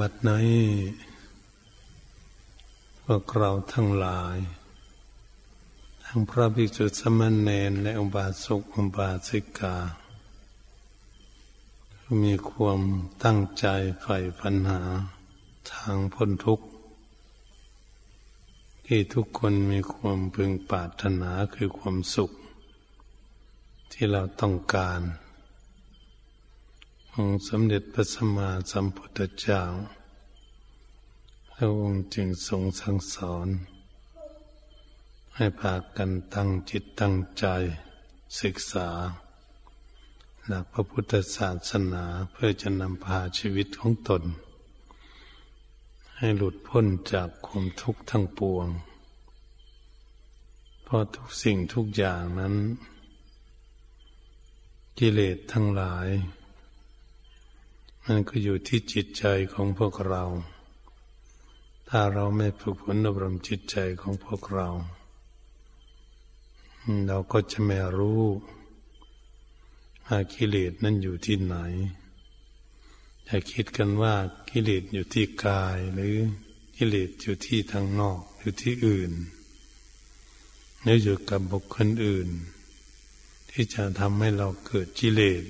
[0.00, 0.64] บัดนี้
[3.02, 4.36] พวกเราทั้งหลาย
[6.04, 9.76] ทั้งพระภิกษุสมณเณรและอุบาสกอุบาสิกา
[12.24, 12.80] มีความ
[13.24, 13.66] ตั้งใจ
[14.00, 14.80] ใฝ่ปัญหา
[15.72, 16.66] ทางพ้นทุกข์
[18.86, 22.30] ที่ทุกคนมีความพึงปรารถนาคือความสุข
[23.92, 25.00] ที่เราต้องการ
[27.20, 29.62] องค์สมเด็จพระสัมมาสัมพุทธเจ้า
[31.52, 33.48] พระองค์จึงทรงสั่งสอน
[35.36, 37.46] ให้พากันตั้งจิตตั้งใจ
[38.40, 38.88] ศึกษา
[40.46, 44.22] หลักพระพุทธศาสนาเพื่อจะนำพาชีวิตของตน
[46.16, 48.68] ให้หลุดพ้นจากความทุกข์ทั้งปวง
[50.82, 52.54] เพราะทุกสิ่งทุกอย่างนั้น
[54.98, 56.08] กิเลสทั้งหลาย
[58.06, 60.24] มันก็อยู่ที่จิตใจของพวกเรา
[61.88, 64.68] ถ้าเราไม่ฝึกฝนอบรมจิตใจของพวกเรา
[67.06, 68.22] เราก็จะไม่รู้
[70.06, 71.54] ว่ากิเลสนั้นอยู่ที่ไหน
[73.28, 74.14] จะคิดกันว่า
[74.50, 76.16] กิเลสอยู่ที่กายหรือ
[76.76, 79.12] กิเลสอยู่ที่ทางนอกอยู่ที่อื่น
[80.82, 82.28] หรืออยู่กับบุคคลอื่น
[83.50, 85.42] ที่จะทำให้เราเกิดกิเลส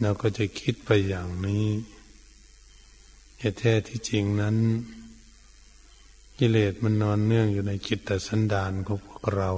[0.00, 1.66] เราก็จะคิดไปอย่างนี้
[3.36, 4.56] แต่แท้ที่จริงนั้น
[6.38, 9.50] กิเลสมันนอนเนื่องอยู่ในจิตตสันดานของพวกเรา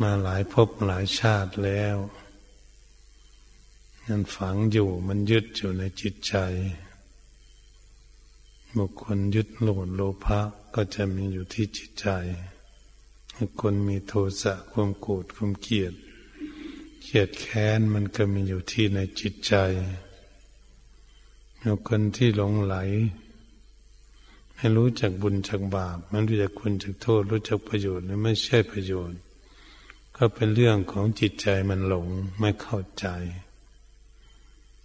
[0.00, 1.96] มาหลายภพหลายชาติแล้ว
[4.06, 6.34] มันฝังอยู่มันยึดอยู่ในจิตใจ
[8.76, 10.40] บุคคลยึดโลดโลภะ
[10.74, 12.08] ก็จะมีอยู่ที่จิตใจ
[13.60, 14.12] คนมีโท
[14.42, 15.94] สะความโกรธความเกลียด
[17.14, 19.54] เกียดแค้นมันก็มีอยู่ที่ในจิตใจ
[21.88, 22.76] คนที่หลงไหล
[24.54, 29.18] ไม่รู้จักบุญจักบาป มันรู้จักคุณจักโทษ รู้จักประโยชน์หรือไม่ใช่ประโยชน์
[30.16, 32.06] ก็เป็นเรื่องของจิตใจมันหลง
[32.40, 33.06] ไม่เข้าใจ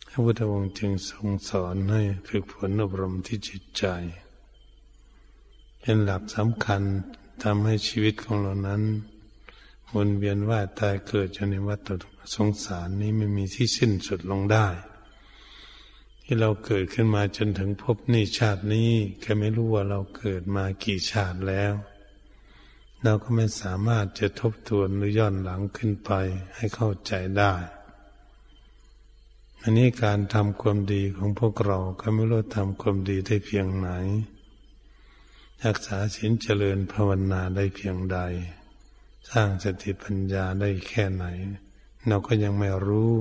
[0.08, 3.86] พระพุทธองค์จึงทรงสอนให้ฝึกฝนอบรมที่จิตใจ
[5.80, 6.82] เป็นหลักสำคัญ
[7.44, 8.84] ทำให้ชีวิตของเรานั้น
[9.96, 11.90] วนเวียนว่าตายเกิดจนในวัฏ
[12.36, 14.68] สงสารนี้ไม่มีที่สิ้นสุดลงได้
[16.24, 21.74] ที่เราเกิดขึ้นมาจนถึงพบนี้ชาตินี้แค่ไม่รู้ว่าเราเกิดมากี่ชาติแล้ว
[23.04, 26.12] เราก็ไม่สามารถจะทบทวนหรือย้อนหลังขึ้นไป
[26.56, 27.54] ให้เข้าใจได้
[29.62, 33.90] อันนี้การทำความดีของพวกเราก็ไม่รู้ทำความดีได้เพียงไหน
[35.66, 38.20] รักษาศีลเจริญภาวนาได้เพียงใด
[39.30, 41.26] สร้างสติปัญญาได้แค่ไหน
[42.08, 43.16] เราก็ยังไม่รู้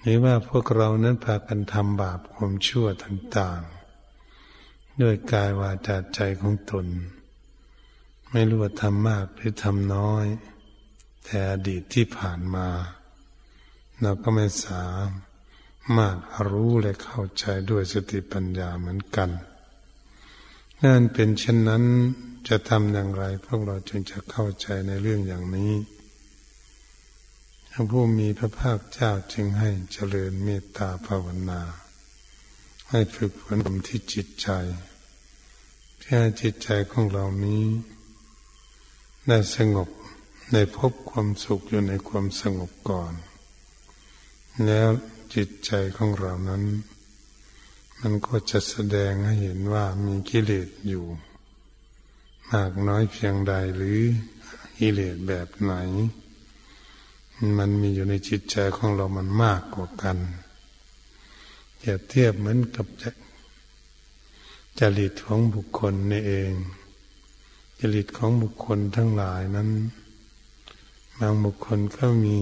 [0.00, 6.86] หรือว่าพวกเรานั้นพากันทำบาปความชั่วต่างๆ ด้วยกายวาจาใจของตน
[8.30, 10.26] ไม่รู้ว่าทำมากหรือทำน้อย
[11.24, 12.68] แต่อดีตที่ผ่านมา
[14.00, 14.84] เราก็ไม่สา
[15.96, 16.16] มารถ
[16.48, 19.30] รู้และเข้าใจด้วยสติปัญญาเหมือนกัน
[20.82, 21.84] นั่นเป็นเช่นนั้น
[22.48, 25.72] จะทำอย่างไร พวกเราจึงจะเข้าใจในเรื่องอย่างนี้
[27.70, 31.60] พระผู้มีพระภาคเจ้าจึงให้เจริญเมตตาภาวนา
[32.90, 34.48] ให้ฝึกฝนที่จิตใจ
[35.98, 37.64] เพื่อจิตใจของเรานี้
[39.28, 39.88] ได้สงบ
[40.52, 43.12] ในพบความสุขอยู่ในความสงบก่อน
[44.66, 44.88] แล้ว
[45.34, 46.62] จิตใจของเรานั้น
[48.00, 51.04] มันก็จะแสดงให้เห็นว่ามีกิเลสอยู่
[52.52, 54.00] มากน้อยเพียงใดหรือ
[54.78, 55.72] กิเลสแบบไหน
[57.58, 60.18] มันมีอยู่ในจิตใจของเรามันมากกว่ากัน
[61.78, 62.86] เทียบเทียบเหมือนกับ
[64.80, 66.52] จริตของบุคคลนี่เอง
[67.80, 69.70] จริตของบุคคลทั้งหลายนั้น
[71.18, 72.36] บางบุคคลก็มี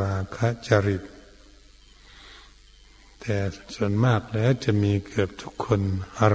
[0.00, 1.02] ราคะจริต
[3.20, 3.36] แต่
[3.74, 5.80] ส่วนมากแล้วจะมีเกือบทุกคน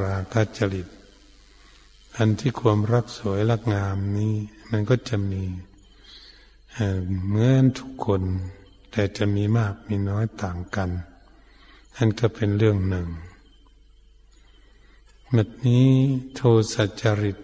[0.03, 0.87] ราคะจริต
[2.17, 4.33] อันที่ความรักสวยรักงามนี้
[4.69, 5.43] มันก็จะมี
[7.27, 8.21] เหมือนทุกคน
[8.91, 10.89] แต่จะมีมากมีน้อยต่างกัน
[11.95, 13.07] นั่นก็เป็นเรื่องหนึ่ง
[15.33, 15.87] แบบนี้
[16.35, 16.41] โท
[16.73, 17.37] สัจริต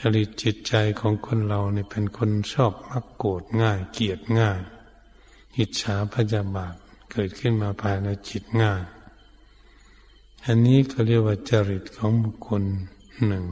[0.00, 4.60] จริตจิตใจของคนเราเนี่ยเป็นคนชอบมักโกรธง่าย เกลียดง่าย
[5.56, 6.74] อิจฉาพยาบาท
[7.10, 8.82] เกิดขึ้นมาภายในจิตง่าย
[10.46, 12.64] อันนี้ก็เรียกว่าจริตของบุคคล
[13.26, 13.44] หนึ่ง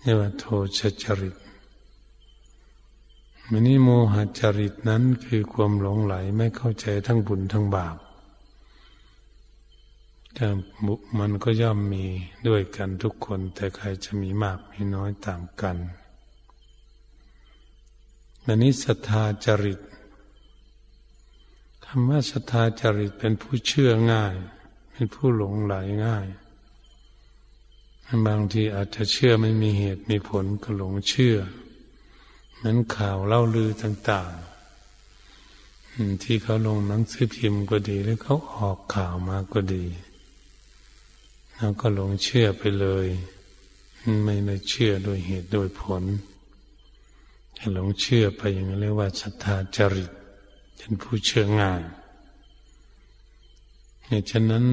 [0.00, 0.44] เรียกว่าโท
[0.78, 1.36] ชจริต
[3.50, 7.96] มันนี้โมหจริตนั้นคือความหลงไหลไม่เข้าใจทั้งบุญทั้งบาป
[10.34, 10.46] แต่
[11.18, 12.04] มันก็ย่อมมี
[12.48, 15.76] ด้วยกันทุกคน แต่ใครจะมีมากมีน้อยต่างกัน
[18.46, 19.80] อันนี้ศรัทธาจริต
[21.84, 24.34] คำว่าศรัทธาจริตเป็นผู้เชื่อง่าย
[24.92, 26.26] เป็นผู้หลงไหลง่าย
[28.26, 31.36] บางทีอาจจะเชื่อไม่มีเหตุมีผลก็หลงเชื่อ
[32.64, 39.84] นั้นข่าวเล่าลือต่าง ๆ ที่เขาลงหนังสือพิมพ์ก็ดีหรือเขาออกข่าวมาก็ดี
[41.56, 43.06] เราก็หลงเชื่อไปเลย
[44.24, 46.02] ไม่ได้เชื่อโดยเหตุโดยผล
[47.72, 50.10] หลงเชื่อไปอย่างนี้เรียกว่าศรัทธาจริต
[50.76, 51.82] เป็นผู้เชื่อง่าย
[54.06, 54.64] เหตุฉะนั้น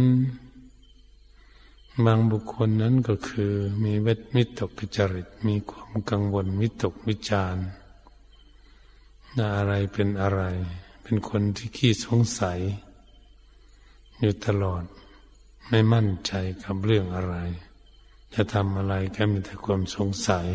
[2.06, 3.52] บางบุคคลนั้นก็คือ
[3.84, 7.66] มีเวทมิตกจริต มีความกังวลมิตกวิจารณ์
[9.58, 10.42] อะไรเป็นอะไร
[11.04, 12.60] เป็นคนที่ขี้สงสัย
[14.20, 14.84] อยู่ตลอด
[15.70, 17.36] ไม่มั่นใจกับเรื่องอะไร
[18.34, 20.48] จะทำอะไรก็มีแต่ความสงสัย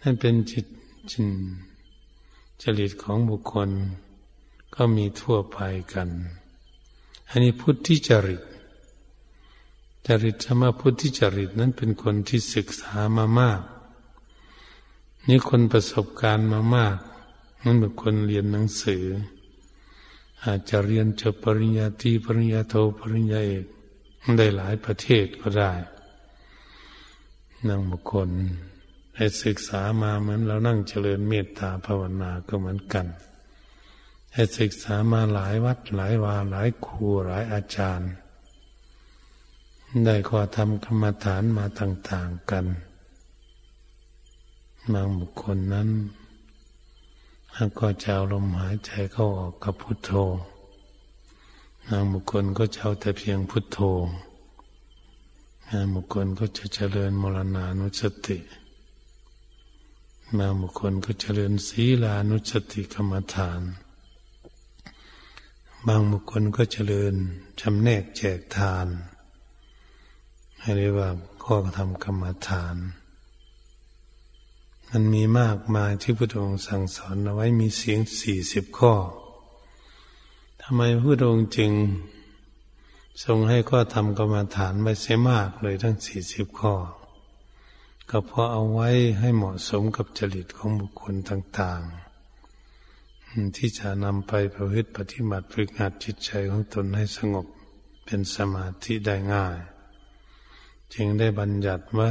[0.00, 0.66] นั่นเป็นจิต
[1.10, 1.28] จิน
[2.62, 3.70] จริตของบุคคล
[4.74, 5.58] ก็มีทั่วไป
[5.92, 6.08] กัน
[7.28, 8.42] อันนี้พุทธิจริต
[10.06, 13.60] จริตธรรมพุทธิจริตนั้นเป็นคนที่ศึกษามามาก
[15.28, 16.96] นี่คนประสบการณ์มามาก
[17.64, 19.04] มันเป็นคนเรียนหนังสือ
[20.44, 23.64] อาจจะเรียนจบปริญญาตรีปริญญาโทปริญญาเอก
[24.36, 25.72] ได้หลายประเทศก็ได้
[27.68, 28.30] นั่งบุคคล
[29.14, 33.06] ได้ศึกษามาเหมือนเรานั่งเจริญเมตตาภาวนาก็เหมือนกัน
[34.32, 38.10] ได้ศึกษามาหลายวัดหลายวาหลายครูหลายอาจารย์
[40.02, 42.66] ได้ข้อธรรมกรรมฐานมาต่างๆกัน
[44.92, 45.88] บางบุคคลนั้น
[47.52, 50.10] แล้วก็จะเอาลมหายใจเข้าออกกับพุทโธ
[51.88, 53.78] นางบุคคลก็จะเอาแต่เพียงพุทโธ
[55.70, 58.38] นางบุคคลก็จะเจริญมรณานุสติ
[60.38, 63.60] นางบุคคลก็เจริญศีลานุสติกรรมฐาน
[65.86, 67.14] บางบุคคลก็เจริญ
[67.60, 68.88] จำแนกแจกทาน
[70.78, 71.08] เรียกว่า
[71.44, 72.76] ข้อธรรมกรรมฐาน
[74.90, 78.94] มันมีมากมายที่พระองค์สั่งสอนเอาไว้มีเสียงสี่สิบข้อ
[80.62, 81.72] ทำไมพระองค์จึง
[83.24, 86.74] ทรงให้ข้อธรรมกรรมฐานไว้เสียมากเลยทั้งสี่สิบข้อ
[88.10, 88.88] ก็เพราะเอาไว้
[89.20, 91.80] ให้เหมาะสมกับจริตของบุคคลต่าง
[92.68, 97.46] ๆ ที่จะนำไปประพฤติปฏิบัติฝึกหัดจิตใจของตนให้สงบ
[98.04, 99.58] เป็นสมาธิได้ง่าย
[100.94, 102.10] จึงได้บัญญัติไว้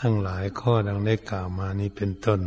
[0.00, 2.40] ทั้งหลายข้อดังได้กล่าวมานี้เป็นต้น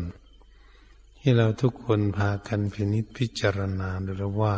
[1.19, 4.55] ที่เราทุกคนพากันพินิจพิจารณาดูว่า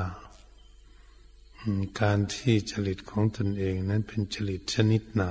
[2.02, 5.26] การที่จริตของตนเองนั้นเป็นจริตชนิดไหน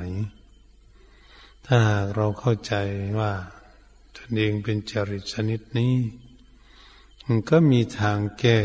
[1.65, 2.75] ถ้าหากเราเข้าใจ
[3.19, 3.33] ว่า
[4.17, 5.95] ตนเองเป็นจริตชนิดนี้
[7.27, 8.59] มันก็มีทางแก้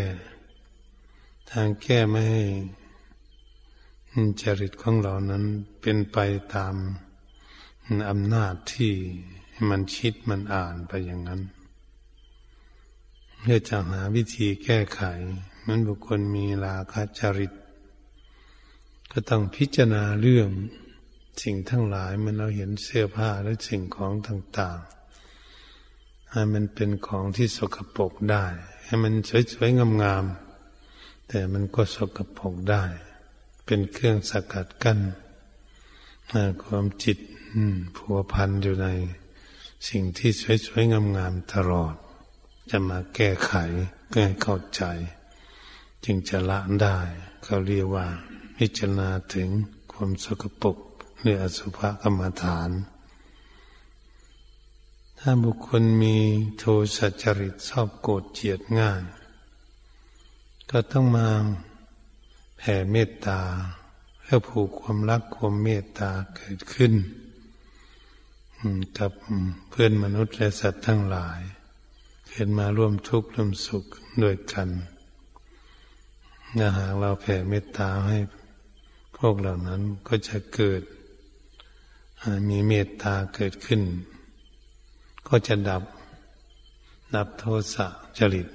[1.51, 2.43] ทางแก้ไม่ให้
[4.41, 5.43] จริตของเรานั้น
[5.81, 6.17] เป็นไป
[6.55, 6.75] ตาม
[8.10, 8.93] อำนาจที่
[9.69, 11.41] มันคิดมันอ่านไปอย่างนั้น
[13.39, 15.01] เพื่อจะหาวิธีแก้ไข
[15.67, 17.53] มันบุคคลมีลาคาจริต
[19.12, 20.50] ก็ต้องพิจารณาเรื่อง
[21.43, 28.45] สิ่งทั้งหลายมันเราเห็นเสื้อผ้าและสิ่งของต่างๆให้มันเป็นของที่สกปรกได้
[28.86, 29.13] ให้มัน
[29.51, 32.84] สวยๆงามๆแต่มันก็สกปรกได้
[33.65, 35.00] เป็นเครื่องสกัดกั้น
[36.63, 37.17] ความจิต
[37.95, 38.88] ผัวพันอยู่ใน
[39.89, 40.31] สิ่งที่
[40.65, 41.95] สวยๆงามๆตลอด
[42.69, 43.53] จะมาแก้ไข
[44.07, 44.84] เพื่อให้เข้าใจ
[46.03, 46.98] จึงจะละได้
[47.43, 48.07] เขาเรียกว่า
[48.57, 49.50] พิจารณาถึง
[49.91, 50.77] ความสกปรก
[51.22, 52.69] หรืออสุภกรรมฐาน
[55.19, 56.17] ถ้าบุคคลมี
[56.57, 56.63] โท
[56.98, 59.03] สัจริตชอบโกรธเจียดง่าย
[60.69, 61.27] ก็ต้องมา
[62.67, 63.39] แผ่เมตตา
[64.22, 66.93] เพื่อผูกความรักความเมตตาเกิดขึ้น
[68.98, 69.12] กับ
[69.69, 71.39] เพื่อนมนุษย์และสัตว์ทั้งหลาย
[72.27, 73.86] เกิดมาร่วมทุกข์ร่วมสุข
[74.24, 74.69] ด้วยกัน
[76.57, 78.17] ถ้าหากเราแผ่เมตตาให้
[79.17, 80.81] พวกเหล่านั้นก็จะเกิด
[82.50, 83.81] มีเมตตาเกิดขึ้น
[85.27, 85.84] ก็จะดับ
[87.15, 87.43] ดับโท
[87.74, 88.48] สะจริต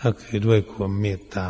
[0.00, 1.48] ก็คือด้วยความเมตตา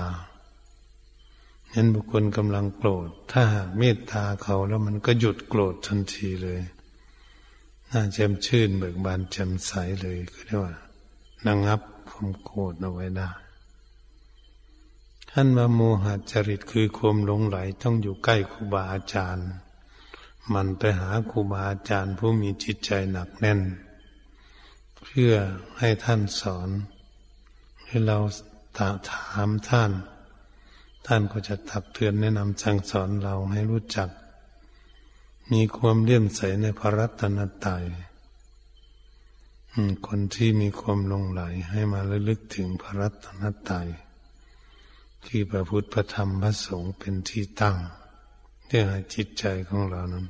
[1.74, 6.60] นั้นบุคคลกำลังโกรธ ถ้าหากเมตตาเขาแล้วมันก็หยุดโกรธทันทีเลย
[7.90, 9.72] น่าแจ่มชื่นเบิกบานแจ่มใส
[10.02, 10.74] เลยก็เรียกว่า
[11.46, 13.28] ระงับความโกรธเอาไว้ได้
[15.30, 19.48] ท่านว่าโมหจริตคือความหลงไหลต้องอยู่ใกล้ครูบาอาจารย์
[20.54, 23.60] มันไปหาครูบาอาจารย์ผู้มีจิตใจหนักแน่น
[25.02, 25.32] เพื่อ
[25.78, 26.68] ให้ท่านสอน
[27.86, 28.18] ให้เรา
[29.10, 29.90] ถามท่าน
[31.06, 34.08] ท่านก็จะตักเตือนแนะนำสั่งสอนเราให้รู้จัก
[35.52, 37.84] มีความเลื่อมใสในพระรัตนตรัย
[40.06, 43.88] คนที่มีความลงไหลให้มาระลึกถึงพระรัตนตรัย
[45.26, 47.76] คือพระพุทธพระธรรมพระสงฆ์เป็นที่ตั้ง
[48.66, 50.26] เพื่อให้จิตใจของเรานั้น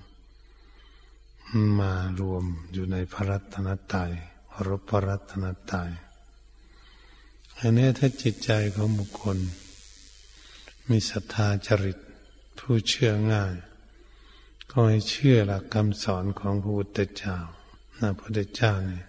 [1.80, 4.12] มารวมอยู่ในพระรัตนตรัย
[4.66, 5.90] รบพระรัตนตรัย
[7.58, 9.38] อันนี้ถ้าจิตใจของบุคคล
[10.90, 11.98] มีศรัทธาจริต
[12.58, 13.54] ผู้เชื่อง่าย
[14.70, 17.36] ก็ให้เชื่อหลักคำสอนของพระพุทธเจ้า
[17.98, 19.04] นะพระพุทธเจ้าเนี่ย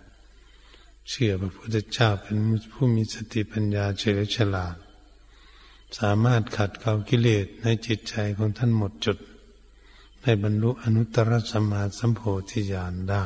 [1.09, 2.37] เชื่อพระพุทธเจ้าเป็น
[2.71, 4.75] ผู้มีสติปัญญาเฉลียวฉลาด
[5.99, 9.17] สามารถขัดเกลากิเลสในจิตใจของท่านหมดจุด
[10.21, 13.25] ได้บรรลุอนุตตรสมาสัมโพธิญาณได้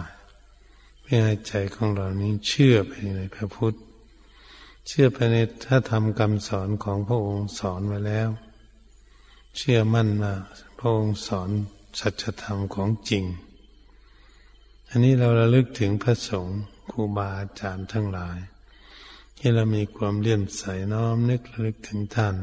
[1.02, 3.76] เพื่อให้ใจของเรานี้เชื่อไปในพระพุทธ
[4.88, 5.36] เชื่อไปใน
[5.66, 8.30] ถ้าทำคำสอนของพระองค์สอนไว้แล้ว
[9.58, 10.36] เชื่อมั่นว่า
[10.78, 11.50] พระองค์สอน
[12.00, 13.26] สัจธรรมของจริง
[14.90, 16.60] อันนี้เราระลึกถึงพระสงฆ์
[16.92, 18.38] ครูบาอาจารย์ทั้งหลาย
[19.38, 22.36] ที่เรามีความเลื่อมใสน้อมนึกระลึกถึงท่าน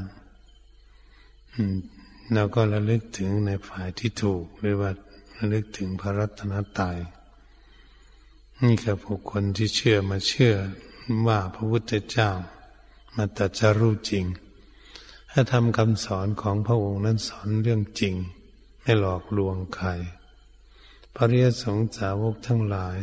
[2.34, 4.90] เราก็ระลึกถึงในฝ่ายที่ถูกหรือว่า
[5.38, 6.98] ระลึกถึงพระรัตนตรัย
[8.62, 10.54] นี่คือบุคคลที่เชื่อมาเชื่อ
[11.26, 12.30] ว่าพระพุทธเจ้า
[13.16, 14.24] มาตัดจะรู้จริง
[15.34, 18.14] ถ้าทำคำสอนของพระองค์นั้นสอนเรื่องจริง
[18.82, 19.88] ไม่หลอกลวงใคร
[21.14, 22.98] พระเรียสงสาวกทั้งหลาย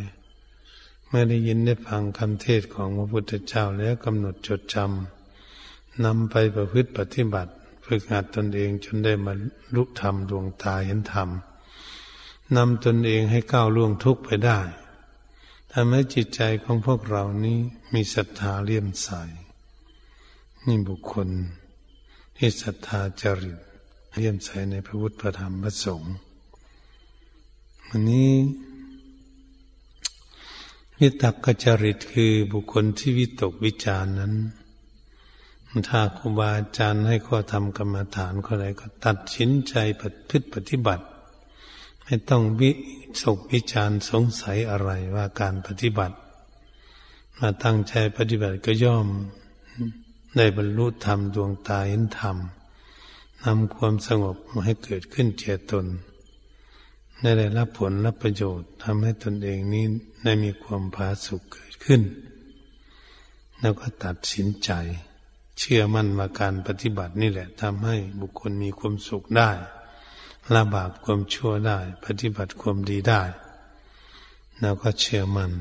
[1.07, 7.51] เมื่อได้ยินได้ฟังคำเทศของพระพุทธเจ้าแล้วกำหนดจดจำนำไปประพฤติปฏิบัติ
[7.85, 9.33] ฝึกหัดตนเองจนได้มา
[9.75, 11.29] ลุธรรมดวงตาเห็นธรรม
[12.55, 14.59] นำตนเองให้ก้าวล่วงทุกข์ไปได้
[15.71, 17.57] ทำให้จิตใจของพวกเรานี้
[17.93, 19.09] มีศรัทธาเลี่ยมใส
[20.65, 21.29] นี่บุคคล
[22.41, 23.59] ที่ศรัทธาจริต
[24.15, 26.13] เลี่ยมใสในพระพุทธธรรมพระสงฆ์
[27.87, 28.31] วันนี้
[30.99, 34.33] วิตกกจริตคือบุคคลที่วิตกวิจารนั้น
[35.89, 41.03] ถ้าครูบาอาจารย์ให้ข้อทำกรรมฐานก็อะไรก็ตัดสินใจปฏิปฏิบัติ
[42.03, 42.71] ไม่ต้องวิ
[43.21, 46.15] สกวิจารสงสัยอะไรว่าการปฏิบัติ
[47.39, 49.09] มาตั้งใจปฏิบัติก็ย่อม
[50.37, 52.37] ได้บรรลุธรรมดวงตาเห็นธรรม
[53.43, 55.85] นำความสงบมาให้เกิดขึ้นเจตน
[57.21, 59.85] ได้ได้รับผลรับประโยชน์ทำให้ตนเองนี้
[60.23, 62.01] ได้มีความผาสุขเกิดขึ้น
[63.59, 64.71] แล้วก็ตัดสินใจ
[65.59, 69.51] เชื่อมั่นว่าการปฏิบัตินี่แหละทำให้บุคคลมีความสุขได้
[70.53, 73.21] ละบาปความชั่วได้ ปฏิบัติความดีได้
[74.59, 75.51] แล้วก็เชื่อมัน่น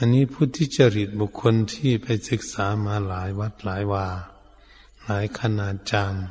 [0.00, 4.06] อันนี้พุทธิจริตบุคคลที่ไปศึกษามาหลายวัดหลายวา
[5.04, 6.24] หลายขนาดจารย์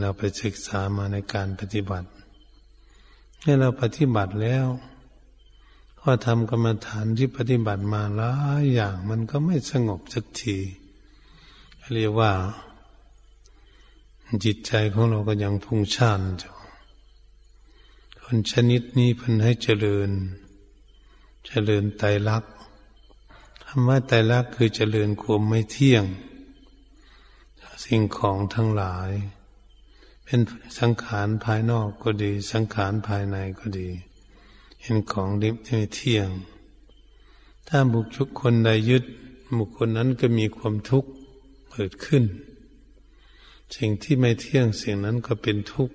[0.00, 2.08] เราไปศึกษามาในการปฏิบัติ
[3.42, 4.66] ให้เราปฏิบัติแล้ว
[6.00, 10.56] ก็ทำกรรมฐานที่ปฏิบัติมาหลายอย่าง มันก็ไม่สงบสักที
[11.92, 12.32] เรียกว่า
[14.44, 16.54] จิตใจของเราก็ยังพุ่งชันอยู่
[18.22, 20.10] คนชนิดนี้เพิ่นให้เจริญ
[21.46, 22.52] เจริญไตรลักษณ์
[23.64, 26.04] ธรรมะไตรลักษณ์คือเจริญความไม่เที่ยง
[27.84, 29.10] สิ่งของทั้งหลาย
[30.24, 30.40] เป็น
[30.78, 33.88] สังขารภายนอกก็ดี สังขารภายในก็ดี
[34.82, 36.28] เห็นของดิบไม่เที่ยง
[37.68, 39.04] ถ้าบุคคลใดยึด
[39.58, 41.10] บุคคลนั้นก็มีความทุกข์
[41.72, 42.24] เกิดขึ้น
[43.76, 45.94] สิ่งที่ไม่เที่ยงสิ่งนั้นก็เป็นทุกข์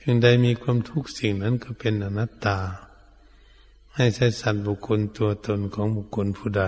[0.00, 2.58] สิ่งใดมีความทุกข์สิ่งนั้นก็เป็นอนัตตา
[3.96, 6.64] ให้ใช้สัตว์บุคคลตัวตนของบุคคลผู้ใด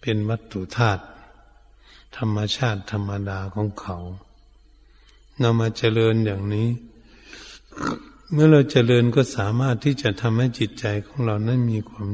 [0.00, 1.02] เป็นวัตถุธาตุ
[2.16, 3.96] ธรรมชาติธรรมดาของเขา
[5.42, 6.68] นำมาเจริญอย่างนี้
[8.32, 12.08] เมื่อเราเจริญก็สามารถที่จะทำให้จิตใจของเรานั้นมีความ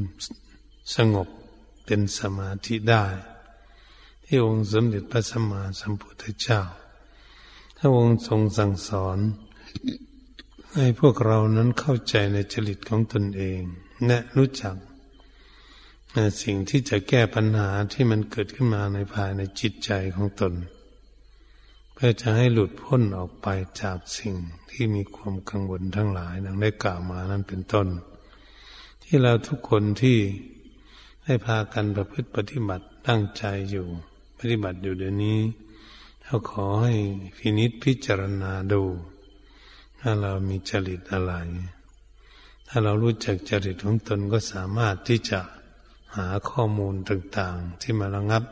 [0.95, 1.29] สงบ
[1.85, 3.05] เป็นสมาธิได้
[4.25, 6.61] ที่องค์สมเด็จพระสัมมาสัมพุทธเจ้า
[7.77, 9.19] พระองค์ทรงสั่งสอน
[10.75, 13.61] ให้พวกเรานั้นเข้าใจในจริตของตนเอง
[14.07, 14.77] และรู้จัก
[16.43, 20.55] สิ่งที่จะแก้ปัญหาที่มันเกิดขึ้นมาในภายในจิตใจของตน
[21.93, 23.47] เพื่อจะให้หลุดพ้นออกไป
[23.83, 24.35] จากสิ่ง
[24.71, 27.89] ที่มีความกังวลทั้งหลายดังได้กล่าวมานั้นเป็นต้น
[29.05, 30.19] ที่เราทุกคนที่
[31.25, 33.87] ได้พากันประพฤติปฏิบัติตั้งใจอยู่
[34.39, 35.39] ปฏิบัติอยู่เดี๋ยวนี้
[36.23, 36.95] เราขอให้
[37.37, 38.83] พินิษพิจารณาดู
[40.01, 41.33] ถ้าเรามีจริตอะไร
[42.69, 45.41] ถ้าเรารู้จักจริตของตนก็สามารถที่จะ
[46.17, 48.45] หาข้อมูลต่าง ๆ ที่มาระงับ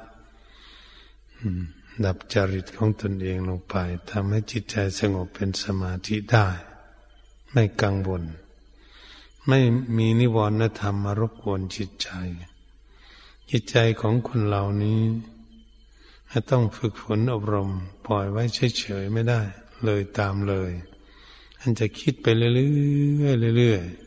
[2.05, 3.75] ดับจริตของตนเองลงไป
[4.11, 6.49] ทำให้จิตใจสงบเป็นสมาธิได้
[7.53, 8.23] ไม่กังวล
[9.49, 9.59] ไม่
[9.97, 12.09] มีนิวรณธรรมมารบกวนจิตใจ
[13.51, 15.01] จิตใจของคนเหล่านี้
[16.51, 17.71] ต้องฝึกฝนอบรม
[18.07, 18.43] ปล่อยไว้
[18.79, 19.41] เฉยๆไม่ได้
[19.85, 20.73] เลยตามเลย
[21.61, 24.06] อันจะคิดไปเรื่อยๆเรื่อยๆ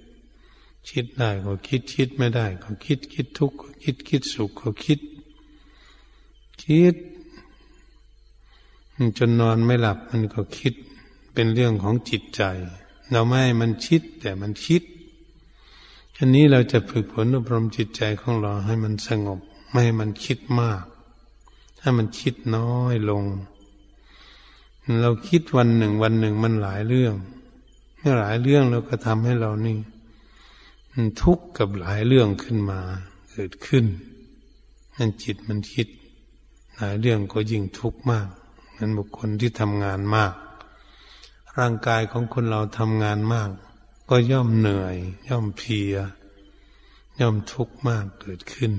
[0.89, 4.99] คิดได้ก็คิดคิดไม่ได้ก็คิดคิดทุกข์ก็คิดคิดสุขก็คิด
[6.63, 6.95] คิด
[9.17, 10.73] จนนอนไม่หลับมันก็คิด
[11.33, 12.41] เป็นเรื่องของจิตใจ
[13.11, 14.83] เราไม่ให้มันคิดแต่มันคิด
[16.17, 20.83] อันนี้เราจะฝึกฝนอบรมจิตใจของเราให้มันสงบ ไม่ให้มันคิดมาก
[21.79, 23.23] ถ้ามันคิดน้อยลง
[25.01, 27.13] เราคิดวันหนึ่งวันหนึ่งมันหลายเรื่อง
[27.97, 29.77] เมื่อหลายเรื่องเราก็ทำให้เรานี่
[31.21, 32.79] ทุกข์กับหลายเรื่องขึ้นมา
[33.31, 33.85] เกิดขึ้น
[34.97, 35.87] นั่นจิตมันคิด
[36.77, 38.27] หลายเรื่องก็ยิ่งทุกข์มาก
[38.77, 40.33] นั้นบุคคลที่ทำงานมาก
[41.57, 43.49] ร่างกายของคนเราทำงานมาก
[44.09, 44.95] ก็ย่อมเหนื่อย
[45.29, 45.95] ย่อมเพีย
[47.19, 48.73] ย่อมทุกข์มากเกิดขึ้น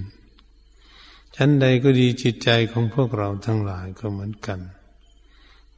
[1.37, 4.61] ชั้นใดก็ดีจิตใจของพวกเราทั้งหลายก็เหมือนกัน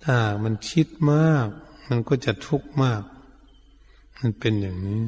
[0.05, 1.49] ถ้ามันคิดมาก
[1.89, 3.03] มันก็จะทุกข์มาก
[4.19, 5.03] มันเป็นอย่างนี้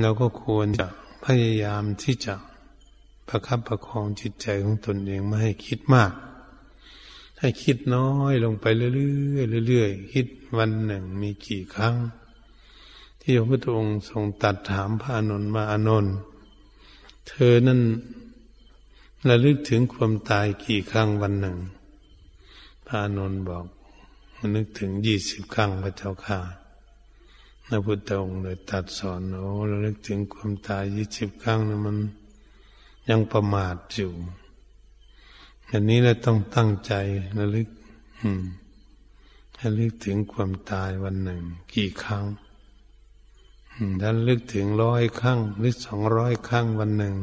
[0.00, 0.86] เราก็ควรจะ
[1.24, 2.34] พยายามที่จะ
[3.28, 6.12] ประคับประคองจิตใจของตนเองไม่ให้คิดมาก
[7.38, 8.88] ให้คิดน้อยลงไปเรื่
[9.60, 10.26] อยๆเรื่อยๆคิด
[10.58, 11.94] วันหนึ่งมีกี่ครั้ง
[13.22, 16.06] ที่พระพุทธองค์ทรงตัดถามพระอนุนมาอนุน
[17.28, 17.80] เธอนั่น
[19.28, 21.56] ระลึกถึงความตายกี่ครั้งวันหนึ่ง
[22.86, 23.64] พระอนุนบอก
[24.54, 26.63] นึกถึงยี่สิบครั้งพระเจ้าค่ะ
[27.66, 31.96] พระพุทธองค์เลยตัดสอนโอ้ระลึกถึงความตายยี่สิบครั้งนะมัน
[33.08, 34.12] ยังประมาทอยู่
[35.70, 36.92] อันนี้เราต้องตั้งใจ
[37.38, 37.68] ระลึก
[38.20, 38.44] อืม
[39.60, 41.42] ระลึกถึงความตายวันหนึ่ง
[41.74, 42.24] กี่ครั้ง
[44.00, 47.14] ถ้าลึกถึงร้อยครั้งหรือสองร้อยครั้งวันหนึ่ง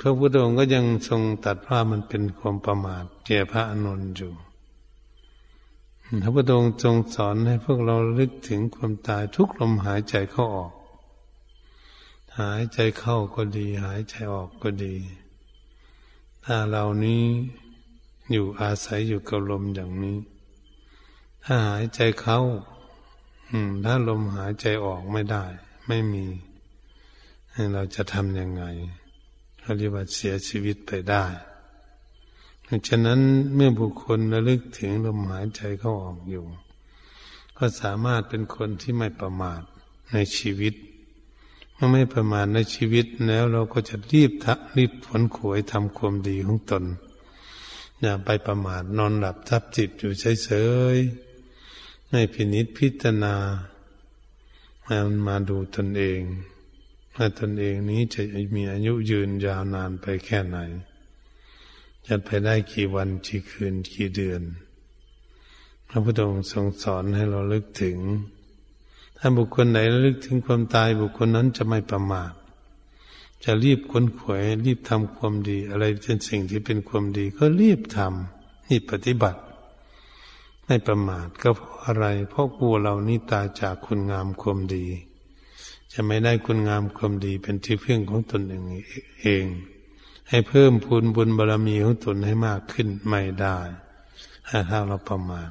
[0.00, 4.32] พระพุทธองค์ก็ยังทรงตัดว่ามันเป็นความประมาทแก่พระอนุนอยู่
[6.20, 10.72] พระพุทธองค์ทรงสอนให้พวกเราลึกถึงความตายทุกลมหายใจเข้าออก
[12.38, 14.94] หายใจเข้าก็ดี หายใจออกก็ดี
[16.44, 17.22] ถ้าเรานี้
[18.32, 20.18] อยู่อาศัยอยู่กับลมอย่างนี้
[21.44, 22.38] ถ้าหายใจเข้า
[23.84, 25.44] ถ้าลมหายใจออกไม่ได้
[25.86, 26.26] ไม่มี
[27.74, 28.62] เราจะทำยังไง
[29.60, 31.24] เราเรียกว่าเสียชีวิตไปได้
[32.88, 33.20] ฉะนั้น
[33.54, 36.44] เมื่อบุคคลระลึกถึงลมหายใจเข้าออกอยู่
[37.56, 39.62] ก็สามารถเป็นคนที่ไม่ประมาท
[40.12, 40.74] ในชีวิต
[41.74, 46.84] เมื่อไม่ประมาทในชีวิตแล้วเราก็จะรีบทักรีบผลขวยทำความดีของตน
[48.00, 50.12] อย่าไปประมาทนอนหลับทับจิตอยู่
[50.44, 50.50] เฉ
[50.94, 53.34] ยๆให้พินิษพิจารณา
[54.86, 56.20] มันมาดูตนเอง
[57.14, 58.20] ว่าตนเองนี้จะ
[58.54, 60.58] มีอายุยืนยาวนานไปแค่ไหน
[62.06, 64.42] จะไปได้กี่วันกี่คืนกี่เดือน
[65.88, 67.98] พระพุทธองค์ทรงสอนให้เราลึกถึง
[69.16, 72.32] ถ้าบุคคลไหนระลึกถึงความตายบุคคลนั้นจะไม่ประมาท
[73.44, 79.40] จะรีบค้นขวยรีบทำความดี อะไรเป็นสิ่งที่เป็นความดี ก็รีบทำรีบปฏิบัติ
[80.64, 84.86] ไม่ประมาทก็เพราะอะไร เพราะกลัวเรานี่ตายจากคุณงามความดี
[85.92, 88.64] จะไม่ได้คุณงามความดีเป็นที่พึ่งของตนเอง
[89.22, 89.44] เอง
[90.32, 93.58] ให้เพิ่มพูนบุญบารรมีของตนให้มากขึ้นไม่ได้
[94.70, 95.50] ถ้าเราประมาท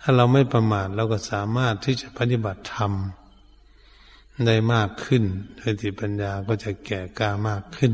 [0.00, 2.92] ถ้าเราไม่ประมาทเราก็สามารถที่จะปฏิบัติธรรม
[4.46, 5.24] ได้มากขึ้น
[5.62, 7.92] สติปัญญาก็จะแก่กล้ามากขึ้น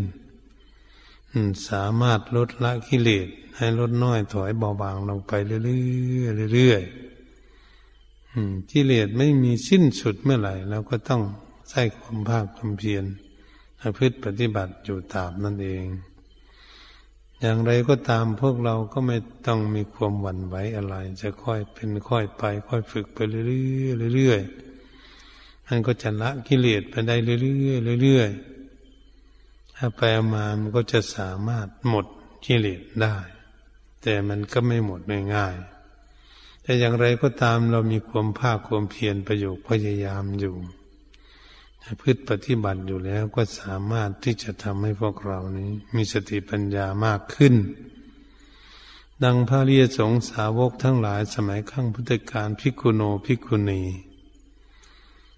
[1.69, 11.23] สามารถลดละกิเลสให้ลดน้อยถอยเบาบางลงไปเรื่อยๆเรื่อยๆกิเลสไม่มีสิ้นสุดเมื่อไหร่เราก็ต้อง
[11.71, 13.05] ใส่ความภาคความเพียร
[13.97, 15.85] พฤติปฏิบัติอยู่ตามนั่นเอง
[17.41, 19.17] อย่างไรก็ตามพวกเราก็ไม่
[19.47, 23.43] ต้องมีความหวั่นไหวอะไร จะค่อยเป็นค่อยไป ค่อยฝึกไปเรื่
[24.11, 27.37] อยๆเรื่อยๆมันก็จะละกิเลสไปได้เรื่
[27.95, 30.03] อยๆเรื่อยๆถ้าไป
[30.35, 32.07] มามันก็จะสามารถหมด
[32.45, 33.17] กิเลสได้
[34.03, 35.01] แต่มันก็ไม่หมด
[35.35, 40.55] ง่ายๆแต่อย่างไรก็ตามเรามีความภาคความเพียรประโยชน์พยายามอยู่
[42.01, 47.55] พืชปฏิบัติอยู่แล้วก็สามารถที่จะทำให้พวกเรานี้ มีสติปัญญามากขึ้น
[49.25, 53.83] ดังพระเรียสงสาวกทั้งหลายสมัยขั้งพุทธกาลพิกุโนพิกุณี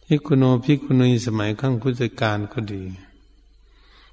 [0.07, 2.85] พิกุโนพิกุณีสมัยขั้งพุทธกาลก็ดี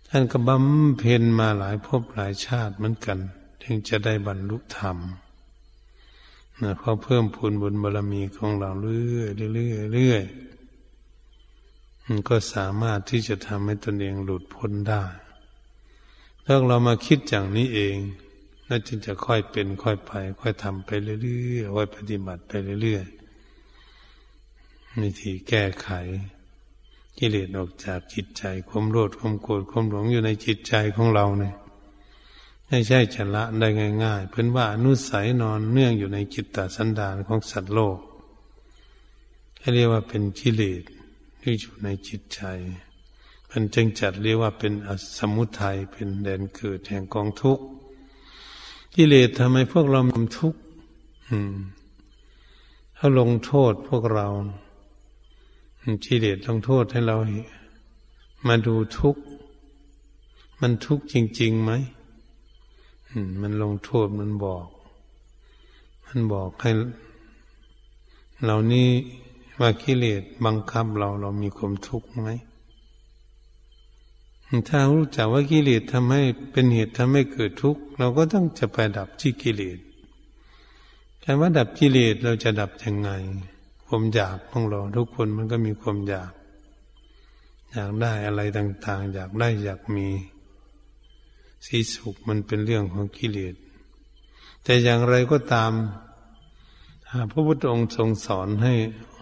[0.08, 3.20] ท่านก็บำเพ็ญมาหลายภพหลายชาติเหมือนกัน
[3.62, 4.98] ถึงจะได้บรรลุธรรม
[6.62, 10.24] นะเพราะเพิ่มพูนบุญบารมีของเราเรื่อยเรื่อยเรื่อย
[10.56, 10.59] มัน
[12.30, 15.04] ก็สามารถที่จะทำให้ตนเองหลุดพ้นได้
[16.46, 17.98] ถ้าเรามาคิดอย่างนี้เอง
[18.68, 25.90] น่าจึงจะค่อยเป็นค่อยไป ค่อยทำไปเรื่อยๆค่อยปฏิบัติไปเรื่อยๆวิธีแก้ไข
[27.18, 31.56] กิเลสออกจากจิตใจความโลภความโกรธความหลงอยู่ในจิตใจของเราเนี่ย
[32.68, 33.68] ไม่ใช่จะละได้
[34.04, 37.98] ง่ายๆ เพื่อนว่าอนุสัยนอนเนื่องอยู่ในจิตตสันดานของสัตว์โลก
[39.74, 40.84] เรียกว่าเป็นกิเลส
[41.42, 42.42] ที่อยู่ในจิตใจ
[43.50, 47.64] มันจึงจัดเรียกว่าเป็นอสมุทัยเป็นแดนเกิดแห่งกองทุกข์
[48.96, 50.62] กิเลสทำให้พวกเรามีทุกข์
[52.98, 54.28] ถ้าลงโทษพวกเรา
[56.06, 57.18] กิเลสลงโทษให้เรา
[58.48, 59.22] มาดูทุกข์
[60.62, 61.72] มันทุกข์จริงๆไหม
[63.42, 64.68] มันลงโทษมันบอก
[66.06, 66.72] มันบอกให้
[68.46, 68.90] เรานี่
[69.60, 72.30] ว่ากิเลสบังคับเราเรามีความทุกข์ไหม
[74.70, 79.80] ถ้ารู้จักว่ากิเลสทำให้เป็นเหตุทำให้เกิดทุกข์เราก็ต้องจะไปดับที่กิเลส
[81.22, 83.10] แต่ว่าดับกิเลสเราจะดับยังไง
[83.86, 86.32] ความอยากของเราทุกคนมันก็มีความอยาก
[87.72, 90.08] อยากได้อะไรต่าง ๆ อยากได้อยากมี
[91.66, 93.56] สีสุขมันเป็นเรื่องของกิเลส
[94.64, 95.72] แต่อย่างไรก็ตาม
[97.32, 98.74] พระพุทธองค์ทรงสอนให้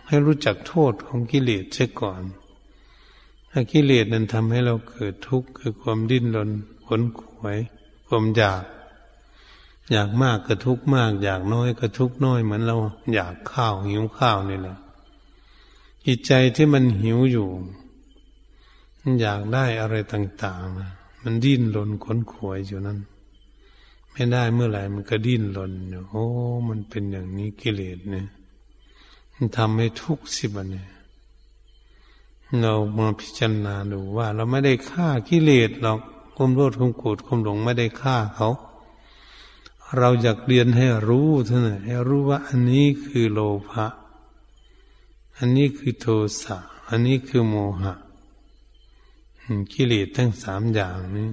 [0.07, 2.21] ให้รู้จักโทษของกิเลสเสียก่อน
[3.51, 6.49] ถ้ากิเลสนั้นทำให้เราเกิดทุกข์คือความดิ้นรน
[6.87, 7.57] ขนขวย
[8.07, 8.63] ความอยาก
[9.91, 12.77] อยากมากก็ทุกข์มาก อยากน้อยก็ทุกข์น้อยเหมือนเรา
[13.13, 14.77] อยากข้าวหิวข้าวนี่แหละ
[16.05, 17.47] จิตใจที่มันหิวอยู่
[18.99, 22.99] มันอยากได้อะไรต่างๆ มันดิ้นรนขนขวยอยู่นั้น
[24.11, 26.25] ไม่ได้เมื่อไหร่มันก็ดิ้นรนอยู่โอ้
[26.69, 28.27] มันเป็นอย่างนี้กิเลสเนี่ย
[29.57, 30.87] ทำให้ทุกข์สิบันเนี่ย
[32.61, 35.99] เรามาพิจารณาดูว่า เราไม่ได้ฆ่ากิเลสหรอก
[36.35, 38.49] ความโลภความโกรธความหลงไม่ได้ฆ่าเขา
[39.97, 43.85] เราอยากเรียนให้รู้เท่านั้นให้รู้ว่าอันนี้คือโลภะ
[45.37, 46.05] อันนี้คือโท
[46.41, 46.57] สะ
[46.89, 47.93] อันนี้คือโมหะ
[49.73, 51.27] กิเลสทั้งสามอย่างนี้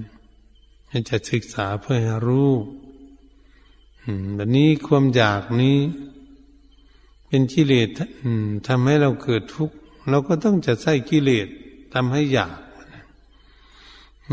[1.09, 2.51] จะศึกษาเพื่อให้รู้
[4.35, 5.77] แบบนี้ความอยากนี้
[7.35, 7.89] เป็นกิเลส
[8.67, 9.75] ทำให้เราเกิดทุกข์
[10.09, 11.47] เราก็ต้องจะใส่กิเลส
[11.93, 12.57] ทำให้อยาก